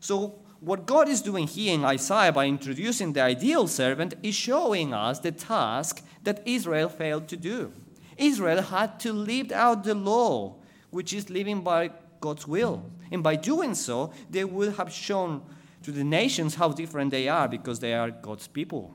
So, 0.00 0.38
what 0.60 0.86
God 0.86 1.08
is 1.08 1.20
doing 1.20 1.46
here 1.46 1.74
in 1.74 1.84
Isaiah 1.84 2.32
by 2.32 2.46
introducing 2.46 3.12
the 3.12 3.20
ideal 3.20 3.68
servant 3.68 4.14
is 4.22 4.34
showing 4.34 4.94
us 4.94 5.18
the 5.18 5.32
task 5.32 6.02
that 6.22 6.40
Israel 6.46 6.88
failed 6.88 7.28
to 7.28 7.36
do. 7.36 7.72
Israel 8.16 8.62
had 8.62 8.98
to 9.00 9.12
live 9.12 9.52
out 9.52 9.84
the 9.84 9.94
law, 9.94 10.56
which 10.90 11.12
is 11.12 11.30
living 11.30 11.62
by 11.62 11.90
God's 12.20 12.46
will. 12.46 12.84
And 13.12 13.22
by 13.22 13.36
doing 13.36 13.74
so, 13.74 14.12
they 14.30 14.44
would 14.44 14.74
have 14.76 14.92
shown 14.92 15.42
to 15.82 15.92
the 15.92 16.04
nations 16.04 16.54
how 16.54 16.70
different 16.70 17.10
they 17.10 17.28
are 17.28 17.48
because 17.48 17.78
they 17.78 17.94
are 17.94 18.10
God's 18.10 18.48
people. 18.48 18.94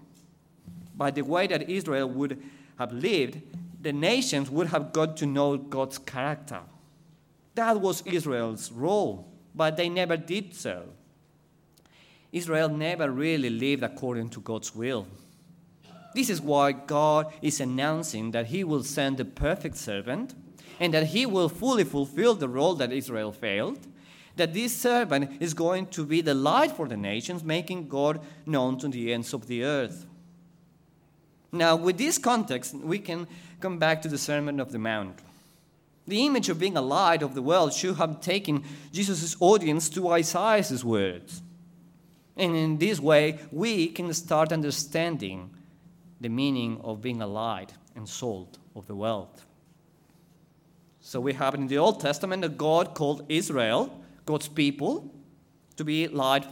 By 0.96 1.12
the 1.12 1.22
way 1.22 1.48
that 1.48 1.70
Israel 1.70 2.10
would 2.10 2.42
have 2.78 2.92
lived, 2.92 3.42
the 3.82 3.94
nations 3.94 4.50
would 4.50 4.68
have 4.68 4.92
got 4.92 5.18
to 5.18 5.26
know 5.26 5.58
God's 5.58 5.98
character. 5.98 6.60
That 7.56 7.80
was 7.80 8.02
Israel's 8.06 8.72
role, 8.72 9.32
but 9.56 9.78
they 9.78 9.90
never 9.90 10.18
did 10.18 10.54
so. 10.54 10.84
Israel 12.32 12.70
never 12.70 13.12
really 13.12 13.50
lived 13.50 13.84
according 13.84 14.30
to 14.30 14.42
God's 14.42 14.76
will. 14.76 15.08
This 16.14 16.30
is 16.30 16.42
why 16.42 16.72
God 16.74 17.32
is 17.42 17.60
announcing 17.60 18.32
that 18.32 18.48
He 18.48 18.64
will 18.64 18.84
send 18.84 19.18
the 19.18 19.26
perfect 19.26 19.78
servant 19.78 20.36
and 20.80 20.94
that 20.94 21.08
He 21.08 21.26
will 21.26 21.50
fully 21.50 21.84
fulfill 21.84 22.36
the 22.36 22.50
role 22.50 22.76
that 22.76 22.92
Israel 22.92 23.32
failed. 23.32 23.80
That 24.36 24.54
this 24.54 24.76
servant 24.76 25.42
is 25.42 25.54
going 25.54 25.88
to 25.88 26.06
be 26.06 26.22
the 26.22 26.34
light 26.34 26.72
for 26.72 26.88
the 26.88 26.98
nations, 26.98 27.44
making 27.44 27.88
God 27.88 28.22
known 28.46 28.80
to 28.80 28.88
the 28.88 29.14
ends 29.14 29.34
of 29.34 29.48
the 29.48 29.64
earth. 29.64 30.06
Now, 31.52 31.76
with 31.76 31.98
this 31.98 32.18
context, 32.18 32.74
we 32.74 33.00
can 33.00 33.28
come 33.60 33.78
back 33.78 34.02
to 34.02 34.08
the 34.08 34.18
Sermon 34.18 34.60
of 34.60 34.72
the 34.72 34.80
Mount. 34.80 35.20
The 36.08 36.26
image 36.26 36.50
of 36.50 36.60
being 36.60 36.78
a 36.78 36.82
light 36.82 37.22
of 37.22 37.36
the 37.36 37.42
world 37.42 37.74
should 37.74 37.98
have 37.98 38.22
taken 38.22 38.64
Jesus' 38.92 39.36
audience 39.40 39.90
to 39.90 40.10
Isaiah's 40.10 40.84
words. 40.84 41.42
And 42.38 42.56
in 42.56 42.78
this 42.78 43.00
way, 43.00 43.40
we 43.52 43.88
can 43.88 44.14
start 44.14 44.52
understanding 44.52 45.52
the 46.22 46.30
meaning 46.30 46.80
of 46.84 47.02
being 47.02 47.22
a 47.22 47.28
light 47.28 47.74
and 47.96 48.08
salt 48.08 48.60
of 48.76 48.88
the 48.88 48.96
world. 48.96 49.44
So 51.02 51.20
we 51.20 51.34
have 51.34 51.56
in 51.56 51.68
the 51.68 51.80
Old 51.80 52.00
Testament 52.00 52.44
that 52.44 52.58
God 52.58 52.94
called 52.94 53.26
Israel, 53.28 53.92
God's 54.26 54.48
people, 54.48 55.12
to 55.76 55.84
be 55.84 56.08
light 56.08 56.46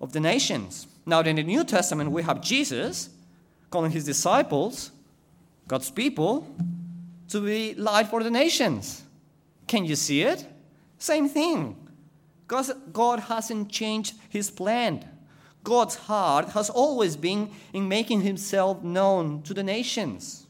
of 0.00 0.12
the 0.12 0.20
nations. 0.20 0.86
Now 1.06 1.20
in 1.20 1.36
the 1.36 1.42
New 1.42 1.64
Testament, 1.64 2.10
we 2.10 2.22
have 2.22 2.42
Jesus 2.42 3.08
calling 3.70 3.90
his 3.90 4.04
disciples, 4.04 4.92
God's 5.66 5.90
people, 5.90 6.46
to 7.28 7.40
be 7.40 7.74
light 7.74 8.08
for 8.08 8.22
the 8.22 8.30
nations. 8.30 9.02
Can 9.66 9.86
you 9.86 9.96
see 9.96 10.22
it? 10.22 10.46
Same 10.98 11.28
thing. 11.28 11.76
God, 12.46 12.66
God 12.92 13.20
hasn't 13.20 13.70
changed 13.70 14.14
his 14.28 14.50
plan. 14.50 15.08
God's 15.64 15.94
heart 15.94 16.50
has 16.50 16.68
always 16.70 17.16
been 17.16 17.50
in 17.72 17.88
making 17.88 18.22
himself 18.22 18.82
known 18.82 19.42
to 19.42 19.54
the 19.54 19.62
nations. 19.62 20.46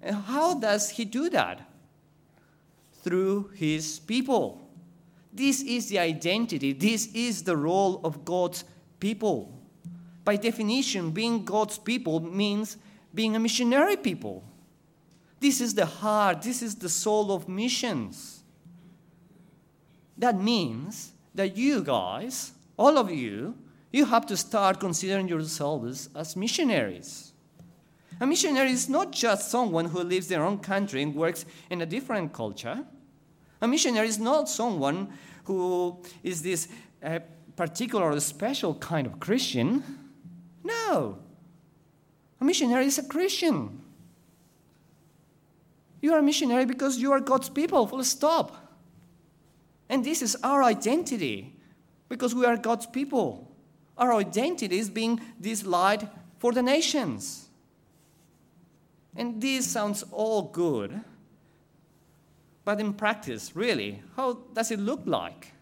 And 0.00 0.16
how 0.16 0.54
does 0.54 0.90
he 0.90 1.04
do 1.04 1.28
that? 1.30 1.68
Through 3.02 3.50
his 3.54 3.98
people. 3.98 4.60
This 5.32 5.62
is 5.62 5.88
the 5.88 5.98
identity, 5.98 6.72
this 6.72 7.12
is 7.14 7.42
the 7.42 7.56
role 7.56 8.00
of 8.02 8.24
God's 8.24 8.64
people. 8.98 9.52
By 10.24 10.36
definition, 10.36 11.10
being 11.10 11.44
God's 11.44 11.78
people 11.78 12.20
means 12.20 12.76
being 13.14 13.36
a 13.36 13.38
missionary 13.38 13.96
people. 13.96 14.44
This 15.40 15.60
is 15.60 15.74
the 15.74 15.86
heart, 15.86 16.42
this 16.42 16.62
is 16.62 16.74
the 16.76 16.88
soul 16.88 17.32
of 17.32 17.48
missions. 17.48 18.42
That 20.16 20.40
means 20.40 21.12
that 21.34 21.56
you 21.56 21.82
guys, 21.82 22.52
all 22.76 22.98
of 22.98 23.10
you, 23.10 23.54
you 23.92 24.04
have 24.04 24.26
to 24.26 24.36
start 24.36 24.80
considering 24.80 25.28
yourselves 25.28 26.10
as 26.14 26.36
missionaries. 26.36 27.32
A 28.20 28.26
missionary 28.26 28.72
is 28.72 28.88
not 28.88 29.12
just 29.12 29.50
someone 29.50 29.86
who 29.86 30.02
lives 30.02 30.28
their 30.28 30.42
own 30.42 30.58
country 30.58 31.02
and 31.02 31.14
works 31.14 31.44
in 31.70 31.80
a 31.80 31.86
different 31.86 32.32
culture. 32.32 32.84
A 33.60 33.68
missionary 33.68 34.08
is 34.08 34.18
not 34.18 34.48
someone 34.48 35.08
who 35.44 36.02
is 36.22 36.42
this 36.42 36.68
uh, 37.02 37.20
particular 37.56 38.12
or 38.12 38.20
special 38.20 38.74
kind 38.74 39.06
of 39.06 39.20
Christian. 39.20 39.82
No. 40.64 41.18
A 42.40 42.44
missionary 42.44 42.86
is 42.86 42.98
a 42.98 43.04
Christian. 43.04 43.80
You 46.00 46.12
are 46.14 46.18
a 46.18 46.22
missionary 46.22 46.64
because 46.64 46.98
you 46.98 47.12
are 47.12 47.20
God's 47.20 47.48
people, 47.48 47.86
full 47.86 48.04
stop. 48.04 48.56
And 49.88 50.04
this 50.04 50.22
is 50.22 50.36
our 50.42 50.62
identity 50.62 51.56
because 52.08 52.34
we 52.34 52.44
are 52.44 52.56
God's 52.56 52.86
people. 52.86 53.47
Our 53.98 54.14
identity 54.14 54.78
is 54.78 54.88
being 54.88 55.20
this 55.38 55.66
light 55.66 56.08
for 56.38 56.52
the 56.52 56.62
nations. 56.62 57.48
And 59.16 59.40
this 59.42 59.66
sounds 59.66 60.04
all 60.12 60.42
good. 60.42 61.00
But 62.64 62.80
in 62.80 62.94
practice, 62.94 63.56
really, 63.56 64.02
how 64.14 64.34
does 64.54 64.70
it 64.70 64.78
look 64.78 65.02
like? 65.04 65.52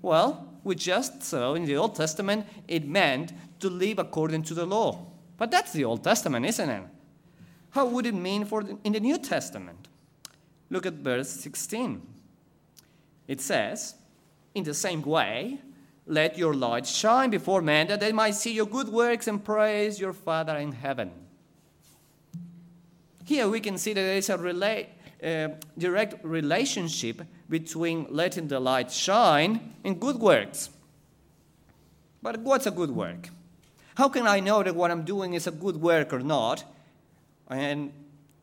Well, 0.00 0.48
we 0.64 0.74
just 0.74 1.22
saw 1.22 1.54
in 1.54 1.64
the 1.64 1.76
Old 1.76 1.94
Testament 1.94 2.46
it 2.66 2.86
meant 2.88 3.32
to 3.60 3.70
live 3.70 3.98
according 3.98 4.42
to 4.44 4.54
the 4.54 4.66
law. 4.66 5.06
But 5.36 5.50
that's 5.50 5.72
the 5.72 5.84
Old 5.84 6.02
Testament, 6.02 6.46
isn't 6.46 6.68
it? 6.68 6.82
How 7.70 7.86
would 7.86 8.06
it 8.06 8.14
mean 8.14 8.44
for 8.44 8.62
the, 8.62 8.76
in 8.84 8.92
the 8.92 9.00
New 9.00 9.18
Testament? 9.18 9.88
Look 10.70 10.86
at 10.86 10.94
verse 10.94 11.28
16. 11.28 12.02
It 13.28 13.40
says, 13.40 13.94
In 14.54 14.64
the 14.64 14.74
same 14.74 15.02
way, 15.02 15.60
let 16.06 16.36
your 16.36 16.54
light 16.54 16.86
shine 16.86 17.30
before 17.30 17.62
men 17.62 17.86
that 17.88 18.00
they 18.00 18.12
might 18.12 18.34
see 18.34 18.52
your 18.52 18.66
good 18.66 18.88
works 18.88 19.28
and 19.28 19.44
praise 19.44 20.00
your 20.00 20.12
Father 20.12 20.56
in 20.56 20.72
heaven. 20.72 21.10
Here 23.24 23.48
we 23.48 23.60
can 23.60 23.78
see 23.78 23.92
that 23.92 24.00
there 24.00 24.16
is 24.16 24.28
a 24.28 24.86
uh, 25.22 25.48
direct 25.78 26.24
relationship 26.24 27.22
between 27.48 28.06
letting 28.10 28.48
the 28.48 28.58
light 28.58 28.90
shine 28.90 29.74
and 29.84 30.00
good 30.00 30.16
works. 30.16 30.70
But 32.20 32.40
what's 32.40 32.66
a 32.66 32.70
good 32.70 32.90
work? 32.90 33.28
How 33.94 34.08
can 34.08 34.26
I 34.26 34.40
know 34.40 34.62
that 34.62 34.74
what 34.74 34.90
I'm 34.90 35.04
doing 35.04 35.34
is 35.34 35.46
a 35.46 35.50
good 35.50 35.76
work 35.76 36.12
or 36.12 36.20
not? 36.20 36.64
And 37.48 37.92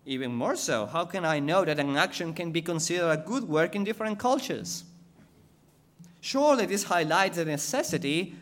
even 0.05 0.33
more 0.33 0.55
so, 0.55 0.85
how 0.85 1.05
can 1.05 1.25
I 1.25 1.39
know 1.39 1.65
that 1.65 1.79
an 1.79 1.97
action 1.97 2.33
can 2.33 2.51
be 2.51 2.61
considered 2.61 3.09
a 3.09 3.17
good 3.17 3.43
work 3.43 3.75
in 3.75 3.83
different 3.83 4.19
cultures? 4.19 4.83
Surely 6.21 6.65
this 6.65 6.84
highlights 6.84 7.38
the 7.38 7.45
necessity 7.45 8.36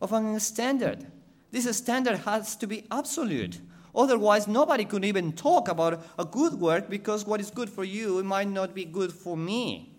of 0.00 0.12
a 0.12 0.40
standard. 0.40 1.06
This 1.50 1.76
standard 1.76 2.18
has 2.18 2.56
to 2.56 2.66
be 2.66 2.86
absolute. 2.90 3.60
Otherwise, 3.94 4.48
nobody 4.48 4.84
could 4.84 5.04
even 5.04 5.32
talk 5.32 5.68
about 5.68 6.04
a 6.18 6.24
good 6.24 6.54
work 6.54 6.90
because 6.90 7.24
what 7.24 7.40
is 7.40 7.50
good 7.50 7.70
for 7.70 7.84
you 7.84 8.22
might 8.24 8.48
not 8.48 8.74
be 8.74 8.84
good 8.84 9.12
for 9.12 9.36
me. 9.36 9.90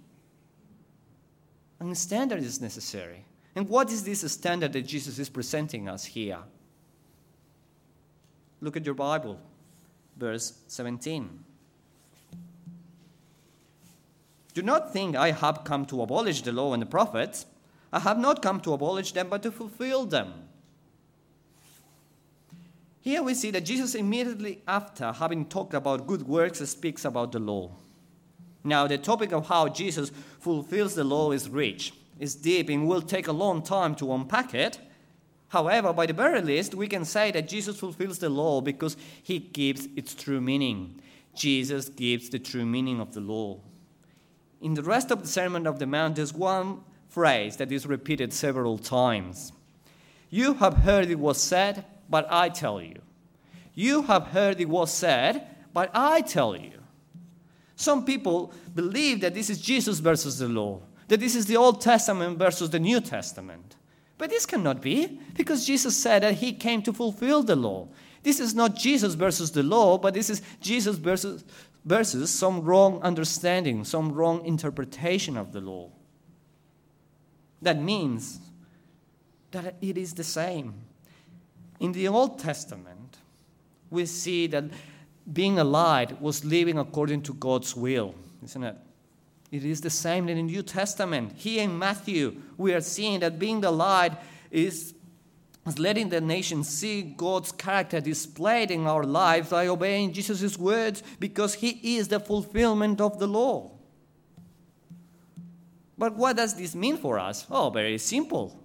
A 1.80 1.96
standard 1.96 2.42
is 2.42 2.60
necessary. 2.60 3.26
And 3.56 3.70
what 3.70 3.92
is 3.92 4.04
this 4.04 4.30
standard 4.32 4.74
that 4.74 4.82
Jesus 4.82 5.20
is 5.20 5.30
presenting 5.30 5.88
us 5.88 6.04
here? 6.04 6.40
Look 8.60 8.76
at 8.76 8.86
your 8.86 8.96
Bible, 8.96 9.40
verse 10.18 10.54
17. 10.68 11.45
Do 14.56 14.62
not 14.62 14.94
think 14.94 15.18
I 15.18 15.32
have 15.32 15.66
come 15.66 15.86
to 15.88 16.02
abolish 16.02 16.42
the 16.42 16.54
law 16.54 16.74
and 16.74 16.82
the 16.82 16.88
prophets. 16.88 17.46
I 17.92 18.00
have 18.00 18.18
not 18.18 18.42
come 18.42 18.62
to 18.62 18.74
abolish 18.74 19.12
them, 19.12 19.28
but 19.30 19.44
to 19.44 19.52
fulfill 19.52 20.06
them. 20.06 20.34
Here 23.02 23.22
we 23.22 23.34
see 23.34 23.52
that 23.52 23.66
Jesus, 23.66 23.96
immediately 23.96 24.62
after 24.66 25.12
having 25.12 25.46
talked 25.46 25.74
about 25.74 26.08
good 26.08 26.26
works, 26.26 26.68
speaks 26.70 27.04
about 27.04 27.34
the 27.34 27.40
law. 27.40 27.72
Now, 28.64 28.88
the 28.88 28.98
topic 28.98 29.34
of 29.34 29.48
how 29.48 29.68
Jesus 29.68 30.10
fulfills 30.40 30.96
the 30.96 31.04
law 31.04 31.32
is 31.32 31.50
rich, 31.50 31.94
is 32.18 32.34
deep, 32.34 32.70
and 32.70 32.88
will 32.88 33.02
take 33.02 33.28
a 33.28 33.34
long 33.34 33.62
time 33.62 33.94
to 33.96 34.14
unpack 34.14 34.54
it. 34.54 34.80
However, 35.50 35.92
by 35.92 36.06
the 36.06 36.14
very 36.14 36.42
least, 36.42 36.74
we 36.74 36.88
can 36.88 37.04
say 37.04 37.30
that 37.32 37.50
Jesus 37.50 37.78
fulfills 37.78 38.20
the 38.20 38.30
law 38.30 38.62
because 38.62 38.96
he 39.22 39.38
gives 39.38 39.90
its 39.98 40.16
true 40.16 40.40
meaning. 40.40 41.02
Jesus 41.36 41.90
gives 41.90 42.30
the 42.30 42.40
true 42.40 42.66
meaning 42.66 43.02
of 43.02 43.14
the 43.14 43.20
law. 43.20 43.60
In 44.66 44.74
the 44.74 44.82
rest 44.82 45.12
of 45.12 45.22
the 45.22 45.28
Sermon 45.28 45.68
of 45.68 45.78
the 45.78 45.86
Mount, 45.86 46.16
there's 46.16 46.34
one 46.34 46.82
phrase 47.08 47.56
that 47.58 47.72
is 47.72 47.86
repeated 47.86 48.34
several 48.34 48.80
times. 48.80 49.52
You 50.32 50.56
have 50.56 50.78
heard 50.78 51.12
it 51.12 51.20
was 51.20 51.40
said, 51.40 51.86
but 52.10 52.26
I 52.32 52.50
tell 52.50 52.82
you. 52.82 53.00
You 53.76 54.02
have 54.02 54.24
heard 54.30 54.60
it 54.60 54.68
was 54.68 54.92
said, 54.92 55.46
but 55.72 55.92
I 55.94 56.22
tell 56.22 56.58
you. 56.58 56.82
Some 57.76 58.06
people 58.06 58.56
believe 58.74 59.22
that 59.22 59.36
this 59.36 59.52
is 59.52 59.62
Jesus 59.62 60.00
versus 60.00 60.40
the 60.40 60.50
law, 60.50 60.82
that 61.10 61.20
this 61.20 61.36
is 61.36 61.46
the 61.46 61.58
Old 61.58 61.80
Testament 61.80 62.40
versus 62.40 62.72
the 62.72 62.80
New 62.80 63.02
Testament. 63.02 63.76
But 64.18 64.32
this 64.32 64.48
cannot 64.48 64.82
be, 64.82 65.20
because 65.36 65.68
Jesus 65.68 65.96
said 65.96 66.24
that 66.24 66.34
he 66.34 66.54
came 66.54 66.82
to 66.82 66.92
fulfill 66.92 67.44
the 67.44 67.56
law. 67.56 67.90
This 68.24 68.40
is 68.40 68.56
not 68.56 68.76
Jesus 68.76 69.14
versus 69.14 69.52
the 69.52 69.62
law, 69.62 70.00
but 70.00 70.16
this 70.16 70.32
is 70.32 70.42
Jesus 70.60 70.96
versus, 70.96 71.44
versus 71.86 72.32
some 72.32 72.62
wrong 72.62 73.00
understanding, 73.02 73.86
some 73.86 74.12
wrong 74.12 74.44
interpretation 74.46 75.38
of 75.38 75.54
the 75.54 75.62
law. 75.62 75.92
That 77.62 77.80
means 77.80 78.40
that 79.52 79.76
it 79.82 79.98
is 79.98 80.14
the 80.14 80.24
same. 80.24 80.74
In 81.80 81.92
the 81.92 82.08
Old 82.08 82.40
Testament, 82.40 83.18
we 83.90 84.06
see 84.06 84.48
that 84.48 84.66
being 85.32 85.60
a 85.60 85.64
light 85.64 86.22
was 86.22 86.44
living 86.44 86.78
according 86.78 87.22
to 87.24 87.34
God's 87.34 87.76
will, 87.76 88.16
isn't 88.44 88.64
it? 88.64 88.76
It 89.52 89.64
is 89.64 89.82
the 89.82 89.90
same 89.90 90.28
in 90.28 90.38
the 90.38 90.44
New 90.44 90.64
Testament. 90.64 91.34
Here 91.36 91.64
in 91.64 91.78
Matthew, 91.78 92.42
we 92.58 92.74
are 92.74 92.82
seeing 92.82 93.20
that 93.22 93.40
being 93.40 93.62
the 93.62 93.72
light 93.72 94.14
is, 94.52 94.94
letting 95.74 96.10
the 96.10 96.22
nation 96.22 96.64
see 96.64 97.02
God's 97.02 97.52
character 97.52 98.00
displayed 98.00 98.70
in 98.70 98.86
our 98.86 99.04
lives 99.04 99.50
by 99.50 99.68
obeying 99.68 100.14
Jesus' 100.14 100.58
words 100.58 101.02
because 101.20 101.56
He 101.56 101.98
is 101.98 102.08
the 102.08 102.20
fulfillment 102.20 103.02
of 103.02 103.18
the 103.18 103.28
law. 103.28 103.72
But 105.98 106.16
what 106.16 106.38
does 106.38 106.56
this 106.56 106.76
mean 106.76 106.98
for 106.98 107.18
us? 107.18 107.48
Oh, 107.50 107.70
very 107.70 107.98
simple. 107.98 108.60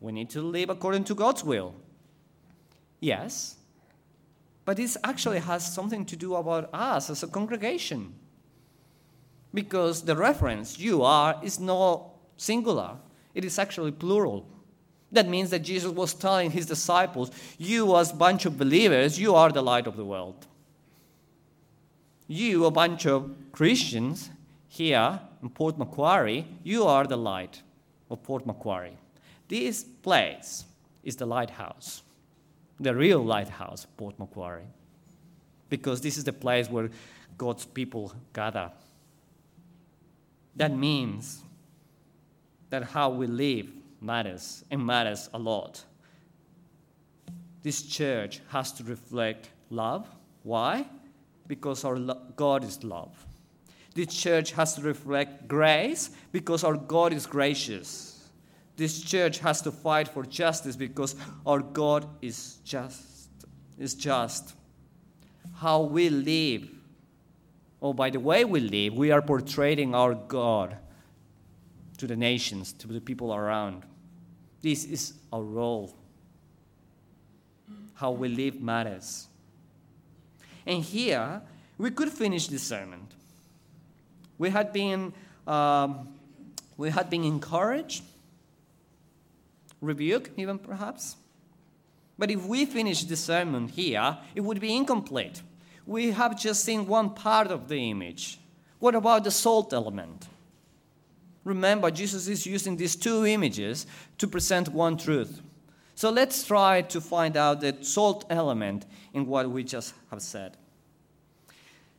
We 0.00 0.12
need 0.12 0.30
to 0.30 0.42
live 0.42 0.70
according 0.70 1.04
to 1.04 1.14
God's 1.14 1.42
will. 1.42 1.74
Yes, 3.00 3.56
but 4.68 4.76
this 4.76 4.98
actually 5.02 5.38
has 5.38 5.72
something 5.72 6.04
to 6.04 6.14
do 6.14 6.34
about 6.34 6.68
us 6.74 7.08
as 7.08 7.22
a 7.22 7.26
congregation. 7.26 8.12
Because 9.54 10.02
the 10.02 10.14
reference, 10.14 10.78
you 10.78 11.02
are, 11.02 11.40
is 11.42 11.58
not 11.58 12.10
singular, 12.36 12.98
it 13.34 13.46
is 13.46 13.58
actually 13.58 13.92
plural. 13.92 14.46
That 15.10 15.28
means 15.28 15.50
that 15.50 15.60
Jesus 15.60 15.90
was 15.90 16.12
telling 16.12 16.50
his 16.50 16.66
disciples, 16.66 17.30
You, 17.56 17.96
as 17.96 18.12
a 18.12 18.14
bunch 18.14 18.44
of 18.44 18.58
believers, 18.58 19.18
you 19.18 19.34
are 19.34 19.50
the 19.50 19.62
light 19.62 19.86
of 19.86 19.96
the 19.96 20.04
world. 20.04 20.46
You, 22.26 22.66
a 22.66 22.70
bunch 22.70 23.06
of 23.06 23.34
Christians 23.52 24.30
here 24.68 25.18
in 25.42 25.48
Port 25.48 25.78
Macquarie, 25.78 26.46
you 26.62 26.84
are 26.84 27.06
the 27.06 27.16
light 27.16 27.62
of 28.10 28.22
Port 28.22 28.46
Macquarie. 28.46 28.98
This 29.48 29.82
place 29.82 30.64
is 31.02 31.16
the 31.16 31.24
lighthouse 31.24 32.02
the 32.80 32.94
real 32.94 33.24
lighthouse, 33.24 33.86
Port 33.96 34.18
Macquarie, 34.18 34.68
because 35.68 36.00
this 36.00 36.16
is 36.16 36.24
the 36.24 36.32
place 36.32 36.70
where 36.70 36.90
God's 37.36 37.64
people 37.64 38.12
gather. 38.32 38.70
That 40.56 40.72
means 40.72 41.42
that 42.70 42.84
how 42.84 43.10
we 43.10 43.26
live 43.26 43.68
matters 44.00 44.64
and 44.70 44.84
matters 44.84 45.28
a 45.34 45.38
lot. 45.38 45.84
This 47.62 47.82
church 47.82 48.40
has 48.48 48.72
to 48.72 48.84
reflect 48.84 49.50
love. 49.70 50.08
Why? 50.42 50.86
because 51.48 51.82
our 51.84 51.96
lo- 51.96 52.20
God 52.36 52.62
is 52.62 52.84
love. 52.84 53.26
This 53.94 54.14
church 54.14 54.52
has 54.52 54.74
to 54.74 54.82
reflect 54.82 55.48
grace 55.48 56.10
because 56.30 56.62
our 56.62 56.76
God 56.76 57.12
is 57.12 57.26
gracious. 57.26 58.30
This 58.76 59.02
church 59.02 59.40
has 59.40 59.60
to 59.62 59.72
fight 59.72 60.06
for 60.06 60.24
justice 60.24 60.76
because 60.76 61.16
our 61.44 61.60
God 61.60 62.06
is 62.22 62.58
just. 62.64 63.30
Is 63.78 63.94
just. 63.94 64.54
How 65.56 65.80
we 65.80 66.10
live. 66.10 66.68
Oh, 67.82 67.92
by 67.92 68.10
the 68.10 68.20
way 68.20 68.44
we 68.44 68.60
live, 68.60 68.94
we 68.94 69.10
are 69.10 69.22
portraying 69.22 69.94
our 69.94 70.14
God 70.14 70.76
to 71.98 72.06
the 72.06 72.16
nations, 72.16 72.72
to 72.72 72.88
the 72.88 73.00
people 73.00 73.34
around. 73.34 73.84
This 74.62 74.84
is 74.84 75.14
our 75.32 75.42
role. 75.42 75.94
How 77.94 78.12
we 78.12 78.28
live 78.28 78.60
matters. 78.60 79.26
And 80.66 80.82
here, 80.82 81.42
we 81.76 81.90
could 81.90 82.10
finish 82.10 82.46
this 82.48 82.62
sermon. 82.62 83.08
We 84.38 84.50
had 84.50 84.72
been, 84.72 85.12
um, 85.46 86.08
we 86.76 86.90
had 86.90 87.10
been 87.10 87.24
encouraged, 87.24 88.04
rebuked, 89.80 90.38
even 90.38 90.58
perhaps. 90.58 91.16
But 92.18 92.30
if 92.30 92.44
we 92.44 92.64
finish 92.64 93.04
the 93.04 93.16
sermon 93.16 93.68
here, 93.68 94.18
it 94.34 94.40
would 94.40 94.60
be 94.60 94.74
incomplete. 94.74 95.42
We 95.86 96.10
have 96.10 96.38
just 96.38 96.64
seen 96.64 96.86
one 96.86 97.10
part 97.10 97.50
of 97.50 97.68
the 97.68 97.90
image. 97.90 98.38
What 98.78 98.94
about 98.94 99.24
the 99.24 99.30
salt 99.30 99.72
element? 99.72 100.26
Remember, 101.48 101.90
Jesus 101.90 102.28
is 102.28 102.44
using 102.44 102.76
these 102.76 102.94
two 102.94 103.24
images 103.24 103.86
to 104.18 104.28
present 104.28 104.68
one 104.68 104.98
truth. 104.98 105.40
So 105.94 106.10
let's 106.10 106.46
try 106.46 106.82
to 106.82 107.00
find 107.00 107.38
out 107.38 107.62
the 107.62 107.74
salt 107.80 108.26
element 108.28 108.84
in 109.14 109.26
what 109.26 109.50
we 109.50 109.64
just 109.64 109.94
have 110.10 110.20
said. 110.20 110.58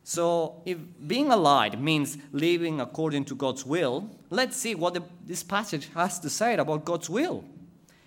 So, 0.04 0.62
if 0.64 0.78
being 1.06 1.30
a 1.30 1.36
light 1.36 1.80
means 1.80 2.16
living 2.32 2.80
according 2.80 3.24
to 3.26 3.34
God's 3.34 3.66
will, 3.66 4.08
let's 4.30 4.56
see 4.56 4.74
what 4.74 4.94
the, 4.94 5.02
this 5.26 5.42
passage 5.42 5.90
has 5.94 6.18
to 6.20 6.30
say 6.30 6.54
about 6.54 6.84
God's 6.84 7.10
will. 7.10 7.44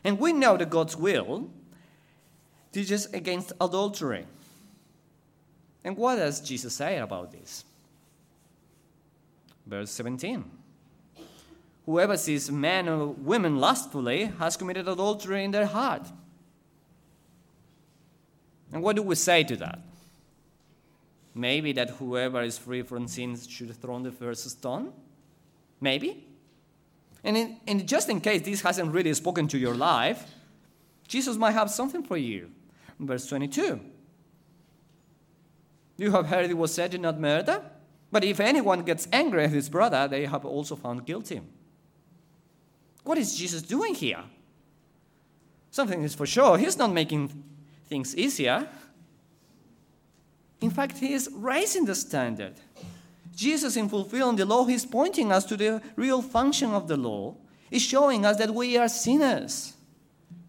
And 0.03 0.19
we 0.19 0.33
know 0.33 0.57
that 0.57 0.69
God's 0.69 0.95
will 0.95 1.49
teaches 2.71 3.05
against 3.07 3.51
adultery. 3.59 4.25
And 5.83 5.97
what 5.97 6.15
does 6.15 6.39
Jesus 6.39 6.73
say 6.73 6.97
about 6.97 7.31
this? 7.31 7.65
Verse 9.67 9.91
17. 9.91 10.62
Whoever 11.85 12.15
sees 12.15 12.49
men 12.49 12.87
or 12.87 13.07
women 13.07 13.59
lustfully 13.59 14.31
has 14.39 14.55
committed 14.55 14.87
adultery 14.87 15.43
in 15.43 15.51
their 15.51 15.65
heart. 15.65 16.07
And 18.71 18.81
what 18.81 18.95
do 18.95 19.03
we 19.03 19.15
say 19.15 19.43
to 19.43 19.55
that? 19.57 19.79
Maybe 21.35 21.73
that 21.73 21.91
whoever 21.91 22.41
is 22.41 22.57
free 22.57 22.83
from 22.83 23.07
sins 23.07 23.47
should 23.47 23.75
throw 23.81 23.99
the 23.99 24.11
first 24.11 24.49
stone? 24.49 24.93
Maybe. 25.81 26.25
And, 27.23 27.37
in, 27.37 27.57
and 27.67 27.87
just 27.87 28.09
in 28.09 28.21
case 28.21 28.41
this 28.43 28.61
hasn't 28.61 28.91
really 28.91 29.13
spoken 29.13 29.47
to 29.49 29.57
your 29.57 29.75
life, 29.75 30.31
Jesus 31.07 31.37
might 31.37 31.51
have 31.51 31.69
something 31.69 32.03
for 32.03 32.17
you. 32.17 32.49
Verse 32.99 33.25
22. 33.27 33.79
You 35.97 36.11
have 36.11 36.27
heard 36.27 36.49
it 36.49 36.57
was 36.57 36.73
said, 36.73 36.91
Do 36.91 36.97
not 36.97 37.19
murder. 37.19 37.61
But 38.11 38.23
if 38.23 38.39
anyone 38.39 38.83
gets 38.83 39.07
angry 39.11 39.45
at 39.45 39.49
his 39.49 39.69
brother, 39.69 40.07
they 40.07 40.25
have 40.25 40.45
also 40.45 40.75
found 40.75 41.05
guilty. 41.05 41.41
What 43.03 43.17
is 43.17 43.35
Jesus 43.35 43.61
doing 43.61 43.95
here? 43.95 44.23
Something 45.71 46.03
is 46.03 46.15
for 46.15 46.25
sure. 46.25 46.57
He's 46.57 46.77
not 46.77 46.93
making 46.93 47.43
things 47.89 48.15
easier. 48.15 48.67
In 50.61 50.69
fact, 50.69 50.99
he 50.99 51.13
is 51.13 51.29
raising 51.33 51.85
the 51.85 51.95
standard. 51.95 52.53
Jesus, 53.35 53.75
in 53.75 53.89
fulfilling 53.89 54.35
the 54.35 54.45
law, 54.45 54.65
he's 54.65 54.85
pointing 54.85 55.31
us 55.31 55.43
to 55.45 55.57
the 55.57 55.81
real 55.95 56.21
function 56.21 56.71
of 56.71 56.87
the 56.87 56.95
law. 56.95 57.35
He's 57.69 57.81
showing 57.81 58.25
us 58.25 58.37
that 58.37 58.51
we 58.51 58.77
are 58.77 58.87
sinners. 58.87 59.73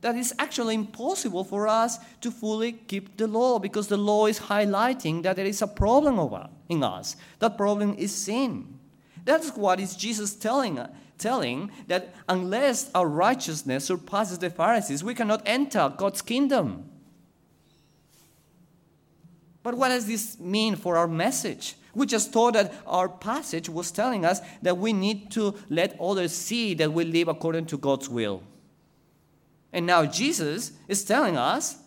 That 0.03 0.15
it's 0.17 0.35
actually 0.39 0.75
impossible 0.75 1.45
for 1.45 1.67
us 1.67 1.99
to 2.21 2.31
fully 2.31 2.73
keep 2.73 3.17
the 3.17 3.27
law 3.27 3.59
because 3.59 3.89
the 3.89 3.97
law 3.97 4.27
is 4.27 4.39
highlighting 4.39 5.23
that 5.23 5.37
there 5.37 5.47
is 5.47 5.63
a 5.63 5.67
problem 5.67 6.21
in 6.69 6.85
us. 6.85 7.17
That 7.39 7.57
problem 7.57 7.95
is 7.97 8.15
sin. 8.15 8.79
That's 9.25 9.57
what 9.57 9.81
is 9.81 9.97
Jesus 9.97 10.37
telling 10.37 10.79
us 10.79 10.91
telling 11.19 11.71
that 11.87 12.15
unless 12.29 12.91
our 12.95 13.09
righteousness 13.09 13.85
surpasses 13.85 14.39
the 14.39 14.51
Pharisees, 14.51 15.05
we 15.05 15.15
cannot 15.15 15.43
enter 15.47 15.93
God's 15.97 16.23
kingdom. 16.23 16.91
But 19.63 19.77
what 19.77 19.89
does 19.89 20.07
this 20.07 20.39
mean 20.39 20.77
for 20.77 20.97
our 20.97 21.09
message? 21.09 21.77
We 21.95 22.07
just 22.07 22.33
thought 22.33 22.55
that 22.55 22.75
our 22.87 23.09
passage 23.09 23.69
was 23.69 23.91
telling 23.91 24.25
us 24.25 24.41
that 24.63 24.77
we 24.77 24.93
need 24.93 25.31
to 25.33 25.55
let 25.71 25.99
others 26.01 26.33
see 26.33 26.75
that 26.75 26.93
we 26.93 27.05
live 27.05 27.29
according 27.29 27.67
to 27.67 27.79
God's 27.79 28.09
will. 28.09 28.43
And 29.73 29.87
now 29.87 30.05
Jesus 30.05 30.73
is 30.87 31.05
telling 31.05 31.37
us 31.37 31.79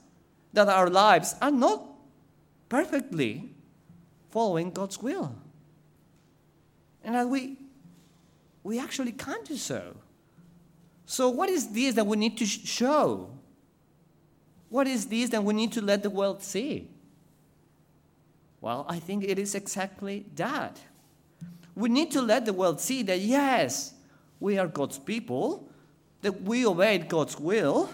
that 0.53 0.67
our 0.67 0.89
lives 0.89 1.35
are 1.41 1.51
not 1.51 1.85
perfectly 2.69 3.49
following 4.31 4.71
God's 4.71 5.01
will. 5.01 5.35
And 7.03 7.15
that 7.15 7.29
we 7.29 7.57
we 8.67 8.79
actually 8.79 9.13
can't 9.13 9.45
do 9.45 9.55
so. 9.55 9.95
So, 11.05 11.29
what 11.29 11.47
is 11.47 11.69
this 11.69 11.95
that 11.95 12.05
we 12.05 12.17
need 12.17 12.37
to 12.37 12.45
show? 12.45 13.29
What 14.67 14.87
is 14.87 15.05
this 15.05 15.29
that 15.29 15.41
we 15.41 15.53
need 15.53 15.71
to 15.71 15.81
let 15.81 16.03
the 16.03 16.09
world 16.09 16.43
see? 16.43 16.89
Well, 18.59 18.85
I 18.89 18.99
think 18.99 19.23
it 19.23 19.39
is 19.39 19.55
exactly 19.55 20.25
that. 20.35 20.81
We 21.75 21.87
need 21.87 22.11
to 22.11 22.21
let 22.21 22.43
the 22.43 22.51
world 22.51 22.81
see 22.81 23.03
that, 23.03 23.21
yes, 23.21 23.93
we 24.41 24.57
are 24.57 24.67
God's 24.67 24.99
people, 24.99 25.69
that 26.21 26.41
we 26.41 26.65
obey 26.65 26.97
God's 26.97 27.39
will, 27.39 27.89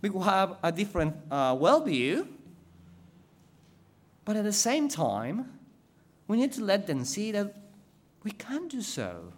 we 0.00 0.08
have 0.22 0.56
a 0.62 0.72
different 0.72 1.14
uh, 1.30 1.54
worldview, 1.54 2.26
but 4.24 4.36
at 4.36 4.44
the 4.44 4.54
same 4.54 4.88
time, 4.88 5.52
we 6.28 6.38
need 6.38 6.52
to 6.52 6.64
let 6.64 6.86
them 6.86 7.04
see 7.04 7.30
that 7.32 7.54
we 8.22 8.30
can 8.30 8.68
do 8.68 8.80
so. 8.80 9.34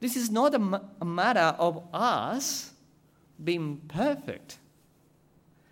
This 0.00 0.16
is 0.16 0.30
not 0.30 0.54
a, 0.54 0.82
a 1.00 1.04
matter 1.04 1.56
of 1.58 1.82
us 1.92 2.72
being 3.42 3.78
perfect. 3.88 4.58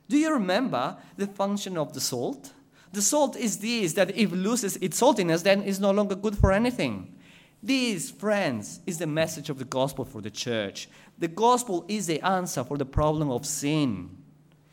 Do 0.09 0.17
you 0.17 0.33
remember 0.33 0.97
the 1.17 1.27
function 1.27 1.77
of 1.77 1.93
the 1.93 2.01
salt? 2.01 2.53
The 2.93 3.03
salt 3.03 3.37
is 3.37 3.59
this 3.59 3.95
that 3.95 4.11
if 4.11 4.33
it 4.33 4.37
loses 4.37 4.77
its 4.77 5.01
saltiness, 5.01 5.43
then 5.43 5.63
it's 5.63 5.81
no 5.81 5.91
longer 5.91 6.15
good 6.15 6.37
for 6.39 6.53
anything. 6.53 7.15
This, 7.63 8.11
friends, 8.11 8.81
is 8.87 8.99
the 8.99 9.07
message 9.07 9.49
of 9.49 9.59
the 9.59 9.65
gospel 9.65 10.05
for 10.05 10.21
the 10.21 10.31
church. 10.31 10.89
The 11.19 11.29
gospel 11.29 11.85
is 11.89 12.07
the 12.07 12.21
answer 12.21 12.63
for 12.63 12.77
the 12.77 12.85
problem 12.85 13.31
of 13.31 13.47
sin. 13.47 14.11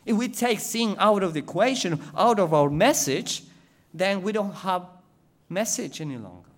If 0.04 0.16
we 0.16 0.28
take 0.28 0.60
sin 0.60 0.96
out 0.98 1.22
of 1.22 1.32
the 1.32 1.40
equation, 1.40 2.00
out 2.16 2.38
of 2.38 2.52
our 2.52 2.68
message, 2.68 3.44
then 3.94 4.22
we 4.22 4.32
don't 4.32 4.54
have 4.56 4.86
message 5.48 6.00
any 6.00 6.16
longer 6.16 6.51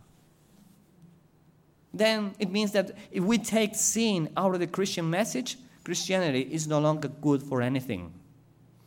then 1.95 2.35
it 2.39 2.51
means 2.51 2.73
that 2.73 2.93
if 3.11 3.23
we 3.23 3.39
take 3.39 3.75
sin 3.75 4.29
out 4.37 4.53
of 4.55 4.61
the 4.61 4.67
Christian 4.67 5.09
message, 5.09 5.57
Christianity 5.85 6.49
is 6.51 6.67
no 6.67 6.81
longer 6.81 7.09
good 7.09 7.43
for 7.43 7.63
anything. 7.63 8.13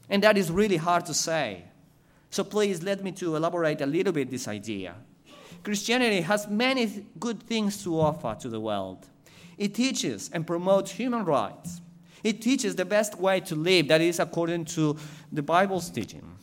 And 0.10 0.24
that 0.24 0.38
is 0.38 0.52
really 0.52 0.78
hard 0.78 1.06
to 1.06 1.14
say. 1.14 1.64
So 2.30 2.44
please 2.44 2.84
let 2.84 3.04
me 3.04 3.12
to 3.14 3.36
elaborate 3.36 3.82
a 3.82 3.86
little 3.86 4.14
bit 4.14 4.30
this 4.30 4.48
idea. 4.48 4.96
Christianity 5.64 6.22
has 6.22 6.48
many 6.48 7.06
good 7.20 7.42
things 7.44 7.84
to 7.84 8.00
offer 8.00 8.36
to 8.42 8.50
the 8.50 8.60
world. 8.60 9.08
It 9.58 9.74
teaches 9.74 10.30
and 10.34 10.46
promotes 10.46 10.92
human 10.92 11.26
rights. 11.26 11.82
It 12.24 12.42
teaches 12.42 12.76
the 12.76 12.86
best 12.86 13.18
way 13.18 13.40
to 13.42 13.56
live, 13.56 13.88
that 13.88 14.02
is 14.02 14.20
according 14.20 14.66
to 14.66 14.98
the 15.32 15.42
Bible's 15.42 15.90
teaching. 15.90 16.38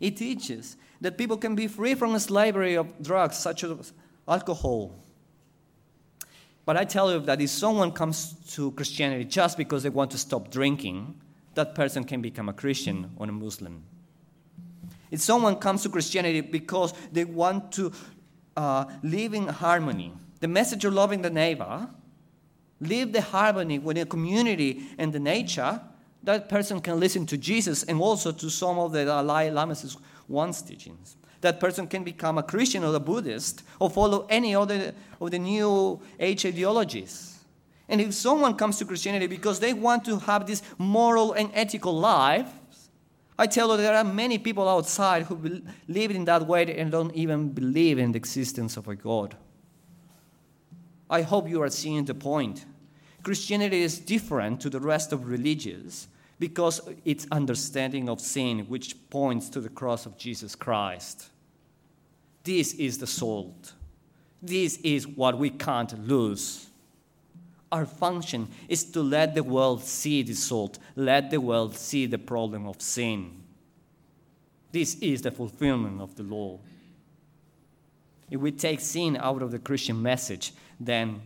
It 0.00 0.16
teaches 0.16 0.76
that 1.00 1.18
people 1.18 1.36
can 1.36 1.54
be 1.54 1.66
free 1.66 1.94
from 1.94 2.18
slavery 2.18 2.74
of 2.74 3.02
drugs 3.02 3.36
such 3.36 3.64
as 3.64 3.92
alcohol, 4.26 4.94
but 6.64 6.76
I 6.76 6.84
tell 6.84 7.12
you 7.12 7.20
that 7.20 7.40
if 7.40 7.50
someone 7.50 7.92
comes 7.92 8.34
to 8.54 8.70
Christianity 8.72 9.24
just 9.24 9.58
because 9.58 9.82
they 9.82 9.90
want 9.90 10.10
to 10.12 10.18
stop 10.18 10.50
drinking, 10.50 11.20
that 11.54 11.74
person 11.74 12.04
can 12.04 12.22
become 12.22 12.48
a 12.48 12.52
Christian 12.52 13.10
or 13.16 13.28
a 13.28 13.32
Muslim. 13.32 13.84
If 15.10 15.20
someone 15.20 15.56
comes 15.56 15.82
to 15.82 15.88
Christianity 15.88 16.40
because 16.40 16.94
they 17.12 17.24
want 17.24 17.70
to 17.72 17.92
uh, 18.56 18.86
live 19.02 19.34
in 19.34 19.46
harmony, 19.46 20.12
the 20.40 20.48
message 20.48 20.84
of 20.84 20.94
loving 20.94 21.22
the 21.22 21.30
neighbor, 21.30 21.88
live 22.80 23.12
the 23.12 23.20
harmony 23.20 23.78
with 23.78 23.96
the 23.96 24.06
community 24.06 24.86
and 24.98 25.12
the 25.12 25.20
nature, 25.20 25.80
that 26.22 26.48
person 26.48 26.80
can 26.80 26.98
listen 26.98 27.26
to 27.26 27.36
Jesus 27.36 27.84
and 27.84 28.00
also 28.00 28.32
to 28.32 28.50
some 28.50 28.78
of 28.78 28.92
the 28.92 29.04
Dalai 29.04 29.50
Lama's 29.50 29.96
once 30.28 30.62
teachings 30.62 31.16
that 31.44 31.60
person 31.60 31.86
can 31.86 32.04
become 32.04 32.38
a 32.38 32.42
Christian 32.42 32.82
or 32.84 32.94
a 32.94 33.00
Buddhist 33.00 33.62
or 33.78 33.88
follow 33.88 34.26
any 34.28 34.54
other 34.54 34.94
of 35.20 35.30
the 35.30 35.38
new 35.38 36.00
age 36.18 36.44
ideologies. 36.44 37.38
And 37.88 38.00
if 38.00 38.14
someone 38.14 38.54
comes 38.56 38.78
to 38.78 38.84
Christianity 38.84 39.26
because 39.26 39.60
they 39.60 39.74
want 39.74 40.04
to 40.06 40.18
have 40.20 40.46
this 40.46 40.62
moral 40.78 41.34
and 41.34 41.50
ethical 41.54 41.96
life, 41.98 42.48
I 43.38 43.46
tell 43.46 43.70
you, 43.70 43.76
there 43.76 43.94
are 43.94 44.04
many 44.04 44.38
people 44.38 44.68
outside 44.68 45.24
who 45.24 45.62
live 45.86 46.10
in 46.10 46.24
that 46.24 46.46
way 46.46 46.78
and 46.78 46.90
don't 46.90 47.14
even 47.14 47.50
believe 47.50 47.98
in 47.98 48.12
the 48.12 48.16
existence 48.16 48.76
of 48.76 48.88
a 48.88 48.94
God. 48.94 49.36
I 51.10 51.22
hope 51.22 51.48
you 51.48 51.60
are 51.62 51.68
seeing 51.68 52.04
the 52.04 52.14
point. 52.14 52.64
Christianity 53.22 53.82
is 53.82 53.98
different 53.98 54.60
to 54.62 54.70
the 54.70 54.80
rest 54.80 55.12
of 55.12 55.28
religions 55.28 56.08
because 56.38 56.80
its 57.04 57.26
understanding 57.30 58.08
of 58.08 58.20
sin, 58.20 58.60
which 58.68 58.96
points 59.10 59.48
to 59.50 59.60
the 59.60 59.68
cross 59.68 60.06
of 60.06 60.16
Jesus 60.16 60.54
Christ. 60.54 61.30
This 62.44 62.74
is 62.74 62.98
the 62.98 63.06
salt. 63.06 63.72
This 64.42 64.76
is 64.78 65.08
what 65.08 65.38
we 65.38 65.50
can't 65.50 66.06
lose. 66.06 66.68
Our 67.72 67.86
function 67.86 68.48
is 68.68 68.84
to 68.92 69.02
let 69.02 69.34
the 69.34 69.42
world 69.42 69.82
see 69.82 70.22
the 70.22 70.34
salt, 70.34 70.78
let 70.94 71.30
the 71.30 71.40
world 71.40 71.74
see 71.74 72.06
the 72.06 72.18
problem 72.18 72.68
of 72.68 72.80
sin. 72.80 73.42
This 74.70 74.96
is 74.96 75.22
the 75.22 75.30
fulfillment 75.30 76.00
of 76.00 76.14
the 76.14 76.22
law. 76.22 76.60
If 78.30 78.40
we 78.40 78.52
take 78.52 78.80
sin 78.80 79.16
out 79.16 79.42
of 79.42 79.50
the 79.50 79.58
Christian 79.58 80.00
message, 80.00 80.52
then 80.78 81.20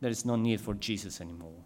there 0.00 0.10
is 0.10 0.24
no 0.24 0.36
need 0.36 0.60
for 0.60 0.74
Jesus 0.74 1.20
anymore. 1.20 1.64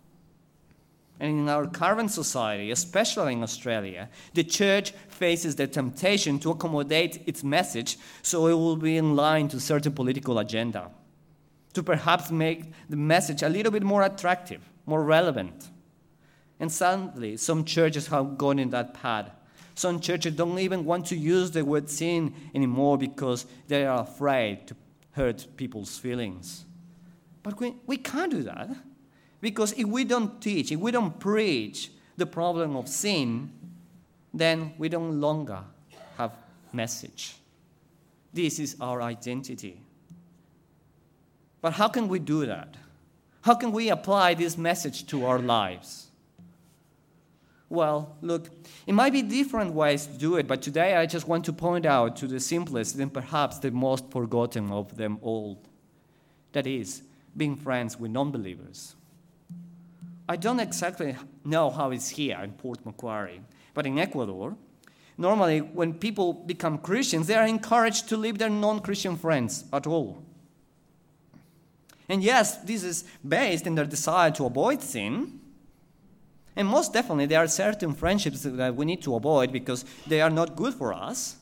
And 1.20 1.40
in 1.40 1.48
our 1.48 1.66
current 1.66 2.10
society, 2.12 2.70
especially 2.70 3.32
in 3.32 3.42
Australia, 3.42 4.08
the 4.34 4.44
church 4.44 4.92
faces 5.08 5.56
the 5.56 5.66
temptation 5.66 6.38
to 6.40 6.50
accommodate 6.50 7.22
its 7.26 7.42
message 7.42 7.98
so 8.22 8.46
it 8.46 8.54
will 8.54 8.76
be 8.76 8.96
in 8.96 9.16
line 9.16 9.48
to 9.48 9.58
certain 9.58 9.92
political 9.92 10.38
agenda 10.38 10.90
to 11.74 11.82
perhaps 11.82 12.30
make 12.30 12.72
the 12.88 12.96
message 12.96 13.42
a 13.42 13.48
little 13.48 13.72
bit 13.72 13.82
more 13.82 14.02
attractive, 14.02 14.60
more 14.86 15.04
relevant. 15.04 15.68
And 16.60 16.72
sadly, 16.72 17.36
some 17.36 17.64
churches 17.64 18.08
have 18.08 18.38
gone 18.38 18.58
in 18.58 18.70
that 18.70 18.94
path. 18.94 19.30
Some 19.74 20.00
churches 20.00 20.34
don't 20.34 20.58
even 20.58 20.84
want 20.84 21.06
to 21.06 21.16
use 21.16 21.52
the 21.52 21.64
word 21.64 21.88
sin 21.88 22.34
anymore 22.54 22.98
because 22.98 23.46
they 23.68 23.86
are 23.86 24.02
afraid 24.02 24.66
to 24.66 24.76
hurt 25.12 25.46
people's 25.56 25.98
feelings. 25.98 26.64
But 27.44 27.60
we, 27.60 27.76
we 27.86 27.96
can't 27.96 28.32
do 28.32 28.42
that 28.42 28.70
because 29.40 29.72
if 29.72 29.86
we 29.86 30.04
don't 30.04 30.40
teach, 30.40 30.72
if 30.72 30.80
we 30.80 30.90
don't 30.90 31.18
preach 31.18 31.90
the 32.16 32.26
problem 32.26 32.76
of 32.76 32.88
sin, 32.88 33.50
then 34.34 34.74
we 34.78 34.88
don't 34.88 35.20
longer 35.20 35.60
have 36.16 36.32
message. 36.72 37.36
This 38.32 38.58
is 38.58 38.76
our 38.80 39.00
identity. 39.02 39.80
But 41.60 41.72
how 41.74 41.88
can 41.88 42.08
we 42.08 42.18
do 42.18 42.46
that? 42.46 42.76
How 43.42 43.54
can 43.54 43.72
we 43.72 43.88
apply 43.88 44.34
this 44.34 44.58
message 44.58 45.06
to 45.06 45.26
our 45.26 45.38
lives? 45.38 46.08
Well, 47.70 48.16
look, 48.22 48.48
it 48.86 48.92
might 48.92 49.12
be 49.12 49.22
different 49.22 49.74
ways 49.74 50.06
to 50.06 50.12
do 50.16 50.36
it, 50.36 50.46
but 50.46 50.62
today 50.62 50.96
I 50.96 51.06
just 51.06 51.28
want 51.28 51.44
to 51.46 51.52
point 51.52 51.84
out 51.84 52.16
to 52.16 52.26
the 52.26 52.40
simplest 52.40 52.96
and 52.96 53.12
perhaps 53.12 53.58
the 53.58 53.70
most 53.70 54.10
forgotten 54.10 54.72
of 54.72 54.96
them 54.96 55.18
all. 55.20 55.62
That 56.52 56.66
is, 56.66 57.02
being 57.36 57.56
friends 57.56 57.98
with 57.98 58.10
non 58.10 58.30
believers. 58.30 58.94
I 60.28 60.36
don't 60.36 60.60
exactly 60.60 61.16
know 61.44 61.70
how 61.70 61.90
it's 61.90 62.10
here 62.10 62.38
in 62.42 62.52
Port 62.52 62.84
Macquarie, 62.84 63.40
but 63.72 63.86
in 63.86 63.98
Ecuador, 63.98 64.56
normally 65.16 65.60
when 65.60 65.94
people 65.94 66.34
become 66.34 66.78
Christians, 66.78 67.26
they 67.26 67.34
are 67.34 67.46
encouraged 67.46 68.08
to 68.10 68.16
leave 68.16 68.36
their 68.38 68.50
non 68.50 68.80
Christian 68.80 69.16
friends 69.16 69.64
at 69.72 69.86
all. 69.86 70.22
And 72.10 72.22
yes, 72.22 72.58
this 72.58 72.84
is 72.84 73.04
based 73.26 73.66
in 73.66 73.74
their 73.74 73.86
desire 73.86 74.30
to 74.32 74.46
avoid 74.46 74.82
sin. 74.82 75.40
And 76.56 76.66
most 76.66 76.92
definitely, 76.92 77.26
there 77.26 77.40
are 77.40 77.48
certain 77.48 77.94
friendships 77.94 78.42
that 78.42 78.74
we 78.74 78.84
need 78.84 79.02
to 79.02 79.14
avoid 79.14 79.52
because 79.52 79.84
they 80.06 80.20
are 80.20 80.30
not 80.30 80.56
good 80.56 80.74
for 80.74 80.92
us. 80.92 81.36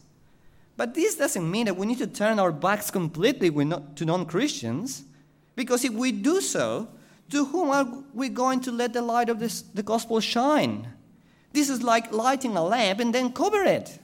But 0.77 0.95
this 0.95 1.15
doesn't 1.15 1.51
mean 1.51 1.67
that 1.67 1.77
we 1.77 1.87
need 1.87 1.99
to 1.99 2.07
turn 2.07 2.39
our 2.39 2.53
backs 2.53 2.91
completely 2.91 3.51
to 3.51 4.05
non 4.05 4.27
Christians, 4.27 5.05
because 5.57 5.85
if 5.85 5.93
we 5.93 6.13
do 6.13 6.41
so, 6.41 6.89
to 7.31 7.45
whom 7.47 7.71
are 7.71 7.87
we 8.15 8.29
going 8.29 8.61
to 8.61 8.73
let 8.73 8.93
the 8.93 9.03
light 9.03 9.29
of 9.29 9.39
this, 9.39 9.63
the 9.63 9.83
gospel 9.83 10.21
shine? 10.21 10.89
This 11.53 11.69
is 11.69 11.83
like 11.83 12.13
lighting 12.13 12.57
a 12.57 12.65
lamp 12.65 13.01
and 13.01 13.15
then 13.15 13.33
cover 13.33 13.63
it. 13.63 13.99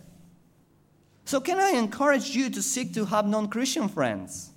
So, 1.24 1.40
can 1.40 1.58
I 1.60 1.70
encourage 1.70 2.30
you 2.30 2.50
to 2.50 2.62
seek 2.62 2.94
to 2.94 3.04
have 3.04 3.26
non 3.26 3.48
Christian 3.48 3.88
friends? 3.88 4.50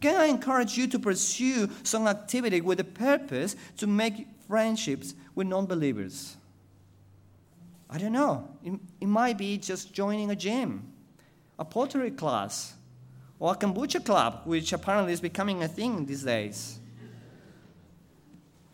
Can 0.00 0.16
I 0.16 0.26
encourage 0.26 0.78
you 0.78 0.86
to 0.86 0.98
pursue 0.98 1.68
some 1.82 2.06
activity 2.06 2.60
with 2.60 2.80
a 2.80 2.84
purpose 2.84 3.56
to 3.78 3.86
make 3.86 4.28
friendships 4.46 5.14
with 5.34 5.46
non 5.46 5.66
believers? 5.66 6.36
I 7.90 7.98
don't 7.98 8.12
know. 8.12 8.48
It, 8.62 8.78
it, 9.00 9.06
might 9.06 9.38
be 9.38 9.58
just 9.58 9.92
joining 9.92 10.30
a 10.30 10.36
gym, 10.36 10.92
a 11.58 11.64
pottery 11.64 12.10
class, 12.10 12.74
or 13.38 13.52
a 13.52 13.56
kombucha 13.56 14.04
club, 14.04 14.42
which 14.44 14.72
apparently 14.72 15.12
is 15.12 15.20
becoming 15.20 15.62
a 15.62 15.68
thing 15.68 16.04
these 16.04 16.22
days. 16.22 16.78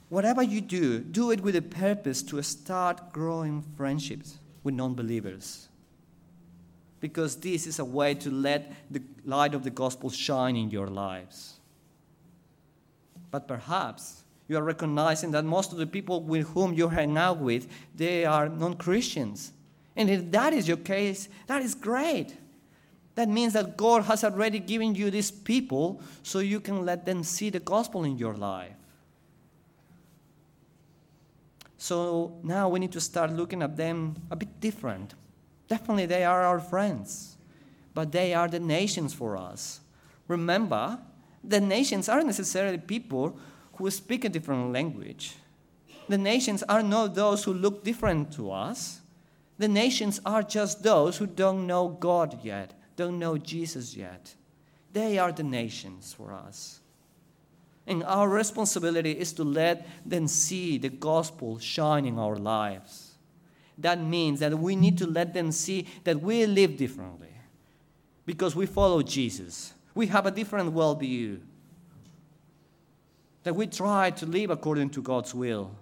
Whatever 0.09 0.43
you 0.43 0.61
do, 0.61 1.01
do 1.01 1.31
it 1.31 1.41
with 1.41 1.57
a 1.57 1.63
purpose 1.63 2.23
to 2.25 2.43
start 2.43 3.13
growing 3.13 3.63
friendships 3.77 4.39
with 4.63 4.75
non 4.75 4.95
believers 4.95 5.69
because 7.05 7.37
this 7.37 7.67
is 7.67 7.79
a 7.79 7.85
way 7.85 8.15
to 8.15 8.31
let 8.31 8.73
the 8.91 9.03
light 9.27 9.53
of 9.53 9.63
the 9.63 9.69
gospel 9.69 10.09
shine 10.09 10.57
in 10.57 10.71
your 10.71 10.87
lives. 10.87 11.61
But 13.31 13.47
perhaps 13.47 14.23
you 14.49 14.57
are 14.57 14.63
recognizing 14.63 15.31
that 15.33 15.45
most 15.45 15.71
of 15.71 15.77
the 15.77 15.87
people 15.87 16.23
with 16.23 16.49
whom 16.49 16.73
you 16.73 16.89
hang 16.89 17.19
out 17.19 17.41
with, 17.41 17.67
they 17.95 18.25
are 18.25 18.49
non-Christians. 18.49 19.53
And 19.97 20.09
if 20.09 20.31
that 20.31 20.55
is 20.55 20.67
your 20.67 20.79
case, 20.79 21.29
that 21.47 21.61
is 21.61 21.75
great. 21.75 22.39
That 23.17 23.29
means 23.29 23.53
that 23.53 23.77
God 23.77 24.05
has 24.05 24.25
already 24.25 24.59
given 24.59 24.95
you 24.95 25.11
these 25.11 25.31
people 25.31 26.01
so 26.23 26.39
you 26.39 26.59
can 26.59 26.87
let 26.87 27.05
them 27.05 27.23
see 27.23 27.51
the 27.51 27.61
gospel 27.61 28.05
in 28.05 28.17
your 28.17 28.35
life. 28.35 28.77
So 31.85 32.33
now 32.43 32.71
we 32.71 32.81
need 32.81 32.93
to 32.93 33.01
start 33.01 33.31
looking 33.31 33.61
at 33.61 33.77
them 33.77 34.15
a 34.31 34.37
bit 34.37 34.59
different. 34.59 35.13
Definitely, 35.69 36.07
they 36.07 36.25
are 36.25 36.43
our 36.43 36.59
friends, 36.59 37.37
but 37.93 38.11
they 38.11 38.33
are 38.33 38.49
the 38.49 38.59
nations 38.59 39.13
for 39.13 39.37
us. 39.37 39.81
Remember, 40.27 40.99
the 41.47 41.61
nations 41.61 42.09
aren't 42.09 42.25
necessarily 42.25 42.79
people 42.79 43.37
who 43.75 43.91
speak 43.91 44.25
a 44.25 44.31
different 44.31 44.73
language. 44.73 45.37
The 46.09 46.17
nations 46.17 46.63
are 46.71 46.83
not 46.83 47.15
those 47.15 47.45
who 47.45 47.53
look 47.53 47.85
different 47.85 48.33
to 48.33 48.51
us. 48.51 49.03
The 49.59 49.69
nations 49.69 50.23
are 50.25 50.43
just 50.43 50.83
those 50.83 51.19
who 51.19 51.27
don't 51.27 51.67
know 51.67 51.89
God 51.89 52.39
yet, 52.43 52.73
don't 52.97 53.19
know 53.19 53.37
Jesus 53.37 53.95
yet. 53.95 54.35
They 54.95 55.19
are 55.19 55.33
the 55.33 55.43
nations 55.43 56.15
for 56.15 56.33
us. 56.33 56.81
And 57.87 58.03
our 58.05 58.29
responsibility 58.29 59.13
is 59.13 59.33
to 59.35 59.45
let 59.45 59.87
them 60.07 60.27
see 60.27 60.79
the 60.79 60.89
gospel 60.89 61.59
shine 61.59 62.07
in 62.07 62.19
our 62.19 62.37
lives 62.37 63.15
that 63.79 64.01
means 64.01 64.41
that 64.41 64.57
we 64.59 64.77
need 64.77 64.99
to 64.99 65.07
let 65.07 65.35
them 65.35 65.51
see 65.51 65.87
that 66.05 66.21
we 66.21 66.47
live 66.47 66.77
differently 66.77 67.33
because 68.27 68.55
we 68.55 68.67
follow 68.67 69.03
Jesus. 69.03 69.75
We 69.95 70.07
have 70.09 70.27
a 70.27 70.31
different 70.31 70.75
worldview. 70.75 71.41
That 73.43 73.55
we 73.55 73.67
try 73.67 74.11
to 74.13 74.27
live 74.27 74.51
according 74.51 74.91
to 74.91 75.03
God's 75.03 75.35
will. 75.35 75.73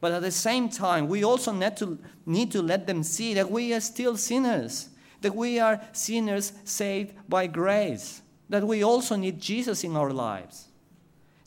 But 0.00 0.12
at 0.12 0.22
the 0.22 0.30
same 0.30 0.68
time, 0.68 1.08
we 1.08 1.24
also 1.24 1.52
need 1.52 1.76
to, 1.78 1.98
need 2.26 2.52
to 2.52 2.62
let 2.62 2.86
them 2.86 3.02
see 3.02 3.34
that 3.34 3.50
we 3.50 3.72
are 3.72 3.80
still 3.80 4.16
sinners, 4.16 4.90
that 5.22 5.34
we 5.34 5.58
are 5.58 5.80
sinners 5.92 6.52
saved 6.64 7.14
by 7.28 7.46
grace, 7.46 8.22
that 8.48 8.64
we 8.64 8.84
also 8.84 9.16
need 9.16 9.40
Jesus 9.40 9.82
in 9.82 9.96
our 9.96 10.12
lives. 10.12 10.68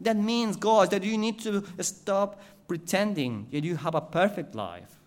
That 0.01 0.17
means, 0.17 0.55
God, 0.55 0.91
that 0.91 1.03
you 1.03 1.17
need 1.17 1.39
to 1.41 1.63
stop 1.79 2.41
pretending 2.67 3.47
that 3.51 3.63
you 3.63 3.75
have 3.75 3.95
a 3.95 4.01
perfect 4.01 4.55
life 4.55 5.01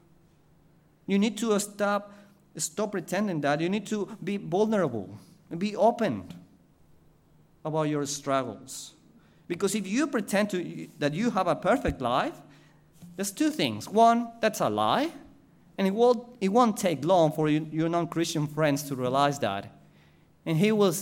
you 1.07 1.18
need 1.18 1.37
to 1.38 1.59
stop, 1.61 2.12
stop 2.57 2.92
pretending 2.92 3.40
that. 3.42 3.61
You 3.61 3.68
need 3.68 3.87
to 3.88 4.09
be 4.22 4.37
vulnerable 4.37 5.18
and 5.50 5.61
be 5.61 5.76
open 5.76 6.33
about 7.64 7.85
your 7.85 8.07
struggles. 8.07 8.92
Because 9.46 9.74
if 9.74 9.87
you 9.87 10.07
pretend 10.07 10.50
to, 10.50 10.88
that 10.98 11.12
you 11.12 11.30
have 11.30 11.46
a 11.46 11.57
perfect 11.57 12.00
life, 12.00 12.35
there's 13.16 13.30
two 13.30 13.50
things. 13.50 13.88
One, 13.88 14.28
that's 14.40 14.61
a 14.61 14.68
lie, 14.68 15.11
and 15.76 15.87
it 15.87 15.92
won't, 15.92 16.26
it 16.40 16.48
won't 16.48 16.76
take 16.76 17.04
long 17.04 17.33
for 17.33 17.48
you, 17.48 17.68
your 17.70 17.88
non 17.88 18.09
Christian 18.09 18.46
friends 18.46 18.83
to 18.85 18.96
realize 18.96 19.38
that. 19.40 19.70
And 20.46 20.57
he 20.57 20.72
will 20.72 20.94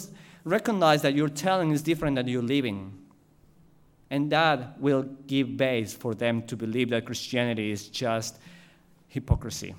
recognize 0.44 1.02
that 1.02 1.14
your 1.14 1.28
telling 1.28 1.70
is 1.70 1.82
different 1.82 2.16
than 2.16 2.26
your 2.28 2.42
living. 2.42 2.98
And 4.12 4.30
that 4.30 4.78
will 4.78 5.04
give 5.26 5.56
base 5.56 5.94
for 5.94 6.14
them 6.14 6.42
to 6.42 6.54
believe 6.54 6.90
that 6.90 7.06
Christianity 7.06 7.70
is 7.70 7.88
just 7.88 8.38
hypocrisy. 9.08 9.74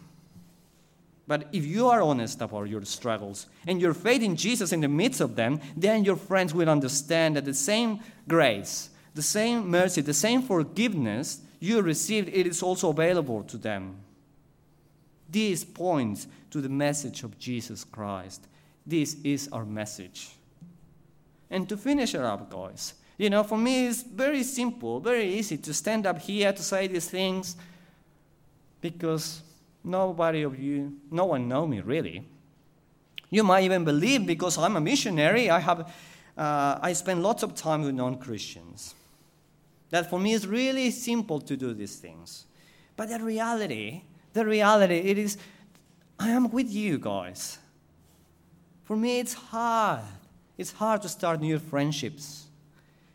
But 1.28 1.50
if 1.54 1.63
you 1.67 1.88
are 1.88 2.02
honest 2.02 2.41
about 2.41 2.67
your 2.67 2.84
struggles 2.84 3.46
and 3.67 3.80
your 3.80 3.93
faith 3.93 4.24
in 4.24 4.36
Jesus 4.36 4.72
in 4.74 4.82
the 4.82 4.88
midst 4.88 5.22
of 5.22 5.36
them, 5.36 5.62
then 5.78 6.04
your 6.04 6.15
friends 6.15 6.52
will 6.52 6.67
understand 6.67 7.36
that 7.36 7.46
the 7.46 7.54
same 7.54 8.00
grace, 8.28 8.89
the 9.13 9.22
same 9.22 9.69
mercy, 9.69 10.02
the 10.02 10.15
same 10.15 10.41
forgiveness 10.41 11.41
you 11.60 11.80
received, 11.84 12.30
it 12.30 12.48
is 12.48 12.63
also 12.63 12.89
available 12.89 13.43
to 13.43 13.58
them. 13.58 13.98
This 15.30 15.63
points 15.63 16.26
to 16.50 16.60
the 16.60 16.69
message 16.69 17.22
of 17.22 17.38
Jesus 17.38 17.84
Christ. 17.84 18.48
This 18.84 19.15
is 19.24 19.48
our 19.52 19.63
message. 19.63 20.32
And 21.52 21.69
to 21.69 21.78
finish 21.78 22.15
it 22.15 22.22
up, 22.22 22.50
guys, 22.50 22.96
you 23.17 23.30
know, 23.30 23.43
for 23.43 23.58
me, 23.58 23.88
it's 23.88 24.02
very 24.02 24.43
simple, 24.43 24.99
very 24.99 25.34
easy 25.36 25.58
to 25.58 25.73
stand 25.73 26.06
up 26.06 26.19
here 26.19 26.52
to 26.52 26.63
say 26.63 26.88
these 26.88 27.10
things 27.10 27.56
because 28.82 29.41
nobody 29.84 30.41
of 30.41 30.60
you, 30.60 30.93
no 31.12 31.26
one 31.26 31.47
know 31.47 31.67
me 31.67 31.82
really. 31.82 32.26
You 33.30 33.43
might 33.43 33.63
even 33.63 33.84
believe 33.84 34.26
because 34.26 34.58
I'm 34.58 34.76
a 34.76 34.82
missionary, 34.82 35.49
I 35.49 35.60
have, 35.60 35.91
uh, 36.38 36.80
I 36.82 36.93
spend 36.93 37.23
lots 37.23 37.43
of 37.43 37.56
time 37.56 37.84
with 37.84 37.93
non-Christians. 37.95 38.95
That 39.89 40.10
for 40.10 40.19
me 40.19 40.34
is 40.34 40.47
really 40.47 40.89
simple 40.89 41.39
to 41.41 41.56
do 41.56 41.73
these 41.73 41.97
things. 41.97 42.45
But 42.95 43.10
the 43.10 43.19
reality, 43.19 44.04
the 44.34 44.45
reality, 44.45 44.95
it 44.95 45.17
is, 45.17 45.38
I 46.19 46.30
am 46.30 46.49
with 46.49 46.71
you 46.71 46.97
guys. 46.97 47.60
For 48.86 48.95
me, 48.95 49.19
it's 49.19 49.34
hard. 49.34 50.02
It's 50.58 50.71
hard 50.71 51.02
to 51.04 51.10
start 51.10 51.41
new 51.41 51.58
friendships 51.60 52.47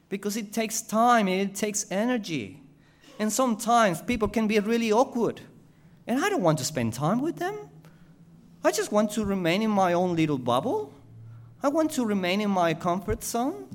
because 0.08 0.36
it 0.36 0.52
takes 0.52 0.80
time 0.80 1.28
and 1.28 1.50
it 1.50 1.54
takes 1.54 1.86
energy. 1.90 2.62
And 3.18 3.32
sometimes 3.32 4.00
people 4.00 4.28
can 4.28 4.46
be 4.46 4.58
really 4.60 4.92
awkward. 4.92 5.40
And 6.06 6.24
I 6.24 6.28
don't 6.28 6.42
want 6.42 6.58
to 6.58 6.64
spend 6.64 6.94
time 6.94 7.20
with 7.20 7.36
them. 7.36 7.68
I 8.64 8.70
just 8.72 8.92
want 8.92 9.10
to 9.12 9.24
remain 9.24 9.62
in 9.62 9.70
my 9.70 9.92
own 9.92 10.16
little 10.16 10.38
bubble. 10.38 10.92
I 11.62 11.68
want 11.68 11.90
to 11.92 12.04
remain 12.04 12.40
in 12.40 12.50
my 12.50 12.74
comfort 12.74 13.22
zone. 13.22 13.68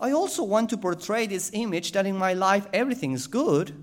I 0.00 0.10
also 0.10 0.42
want 0.42 0.70
to 0.70 0.76
portray 0.76 1.26
this 1.26 1.50
image 1.52 1.92
that 1.92 2.06
in 2.06 2.16
my 2.16 2.34
life 2.34 2.66
everything 2.72 3.12
is 3.12 3.26
good. 3.26 3.74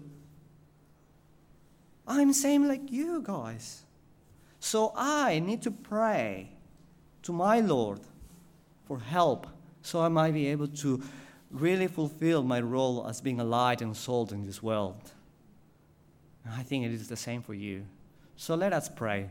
I'm 2.07 2.34
same 2.34 2.67
like 2.67 2.91
you 2.91 3.21
guys. 3.21 3.84
So 4.60 4.91
I 4.95 5.39
need 5.39 5.62
to 5.63 5.71
pray 5.71 6.51
to 7.23 7.31
my 7.31 7.60
Lord 7.62 7.99
for 8.86 8.99
help 8.99 9.47
so 9.81 10.01
I 10.01 10.10
might 10.10 10.34
be 10.34 10.47
able 10.47 10.67
to 10.67 11.01
really 11.51 11.87
fulfill 11.87 12.43
my 12.43 12.61
role 12.61 13.05
as 13.07 13.21
being 13.21 13.39
a 13.39 13.43
light 13.43 13.81
and 13.81 13.95
salt 13.95 14.31
in 14.31 14.45
this 14.45 14.63
world. 14.63 15.11
I 16.49 16.63
think 16.63 16.85
it 16.85 16.91
is 16.91 17.07
the 17.07 17.17
same 17.17 17.41
for 17.41 17.53
you. 17.53 17.85
So 18.35 18.55
let 18.55 18.73
us 18.73 18.89
pray 18.89 19.29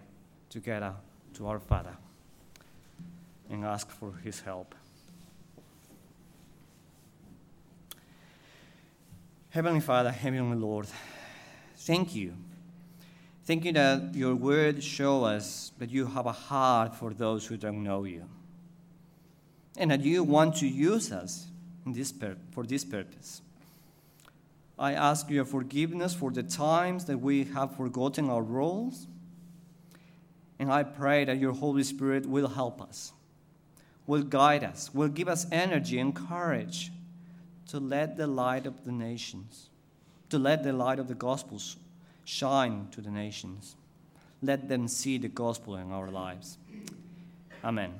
together 0.48 0.94
to 1.34 1.46
our 1.46 1.58
Father 1.58 1.96
and 3.50 3.64
ask 3.64 3.90
for 3.90 4.12
his 4.22 4.40
help. 4.40 4.74
Heavenly 9.50 9.80
Father, 9.80 10.12
Heavenly 10.12 10.56
Lord, 10.56 10.86
thank 11.76 12.14
you. 12.14 12.34
Thank 13.44 13.64
you 13.64 13.72
that 13.72 14.14
your 14.14 14.36
word 14.36 14.84
shows 14.84 15.24
us 15.24 15.72
that 15.78 15.90
you 15.90 16.06
have 16.06 16.26
a 16.26 16.32
heart 16.32 16.94
for 16.94 17.12
those 17.12 17.46
who 17.46 17.56
don't 17.56 17.82
know 17.82 18.04
you. 18.04 18.26
And 19.76 19.90
that 19.90 20.02
you 20.02 20.22
want 20.22 20.56
to 20.56 20.68
use 20.68 21.10
us 21.10 21.49
this 21.86 22.12
for 22.52 22.64
this 22.64 22.84
purpose. 22.84 23.42
I 24.78 24.94
ask 24.94 25.28
your 25.28 25.44
forgiveness 25.44 26.14
for 26.14 26.30
the 26.30 26.42
times 26.42 27.04
that 27.04 27.18
we 27.18 27.44
have 27.44 27.76
forgotten 27.76 28.30
our 28.30 28.42
roles. 28.42 29.06
And 30.58 30.72
I 30.72 30.82
pray 30.82 31.24
that 31.24 31.38
your 31.38 31.52
Holy 31.52 31.82
Spirit 31.82 32.26
will 32.26 32.48
help 32.48 32.80
us, 32.82 33.12
will 34.06 34.22
guide 34.22 34.64
us, 34.64 34.92
will 34.94 35.08
give 35.08 35.28
us 35.28 35.46
energy 35.50 35.98
and 35.98 36.14
courage 36.14 36.90
to 37.68 37.78
let 37.78 38.16
the 38.16 38.26
light 38.26 38.66
of 38.66 38.84
the 38.84 38.92
nations, 38.92 39.68
to 40.28 40.38
let 40.38 40.62
the 40.62 40.72
light 40.72 40.98
of 40.98 41.08
the 41.08 41.14
gospels 41.14 41.76
shine 42.24 42.88
to 42.92 43.00
the 43.00 43.10
nations. 43.10 43.76
Let 44.42 44.68
them 44.68 44.88
see 44.88 45.18
the 45.18 45.28
gospel 45.28 45.76
in 45.76 45.92
our 45.92 46.10
lives. 46.10 46.58
Amen. 47.62 47.92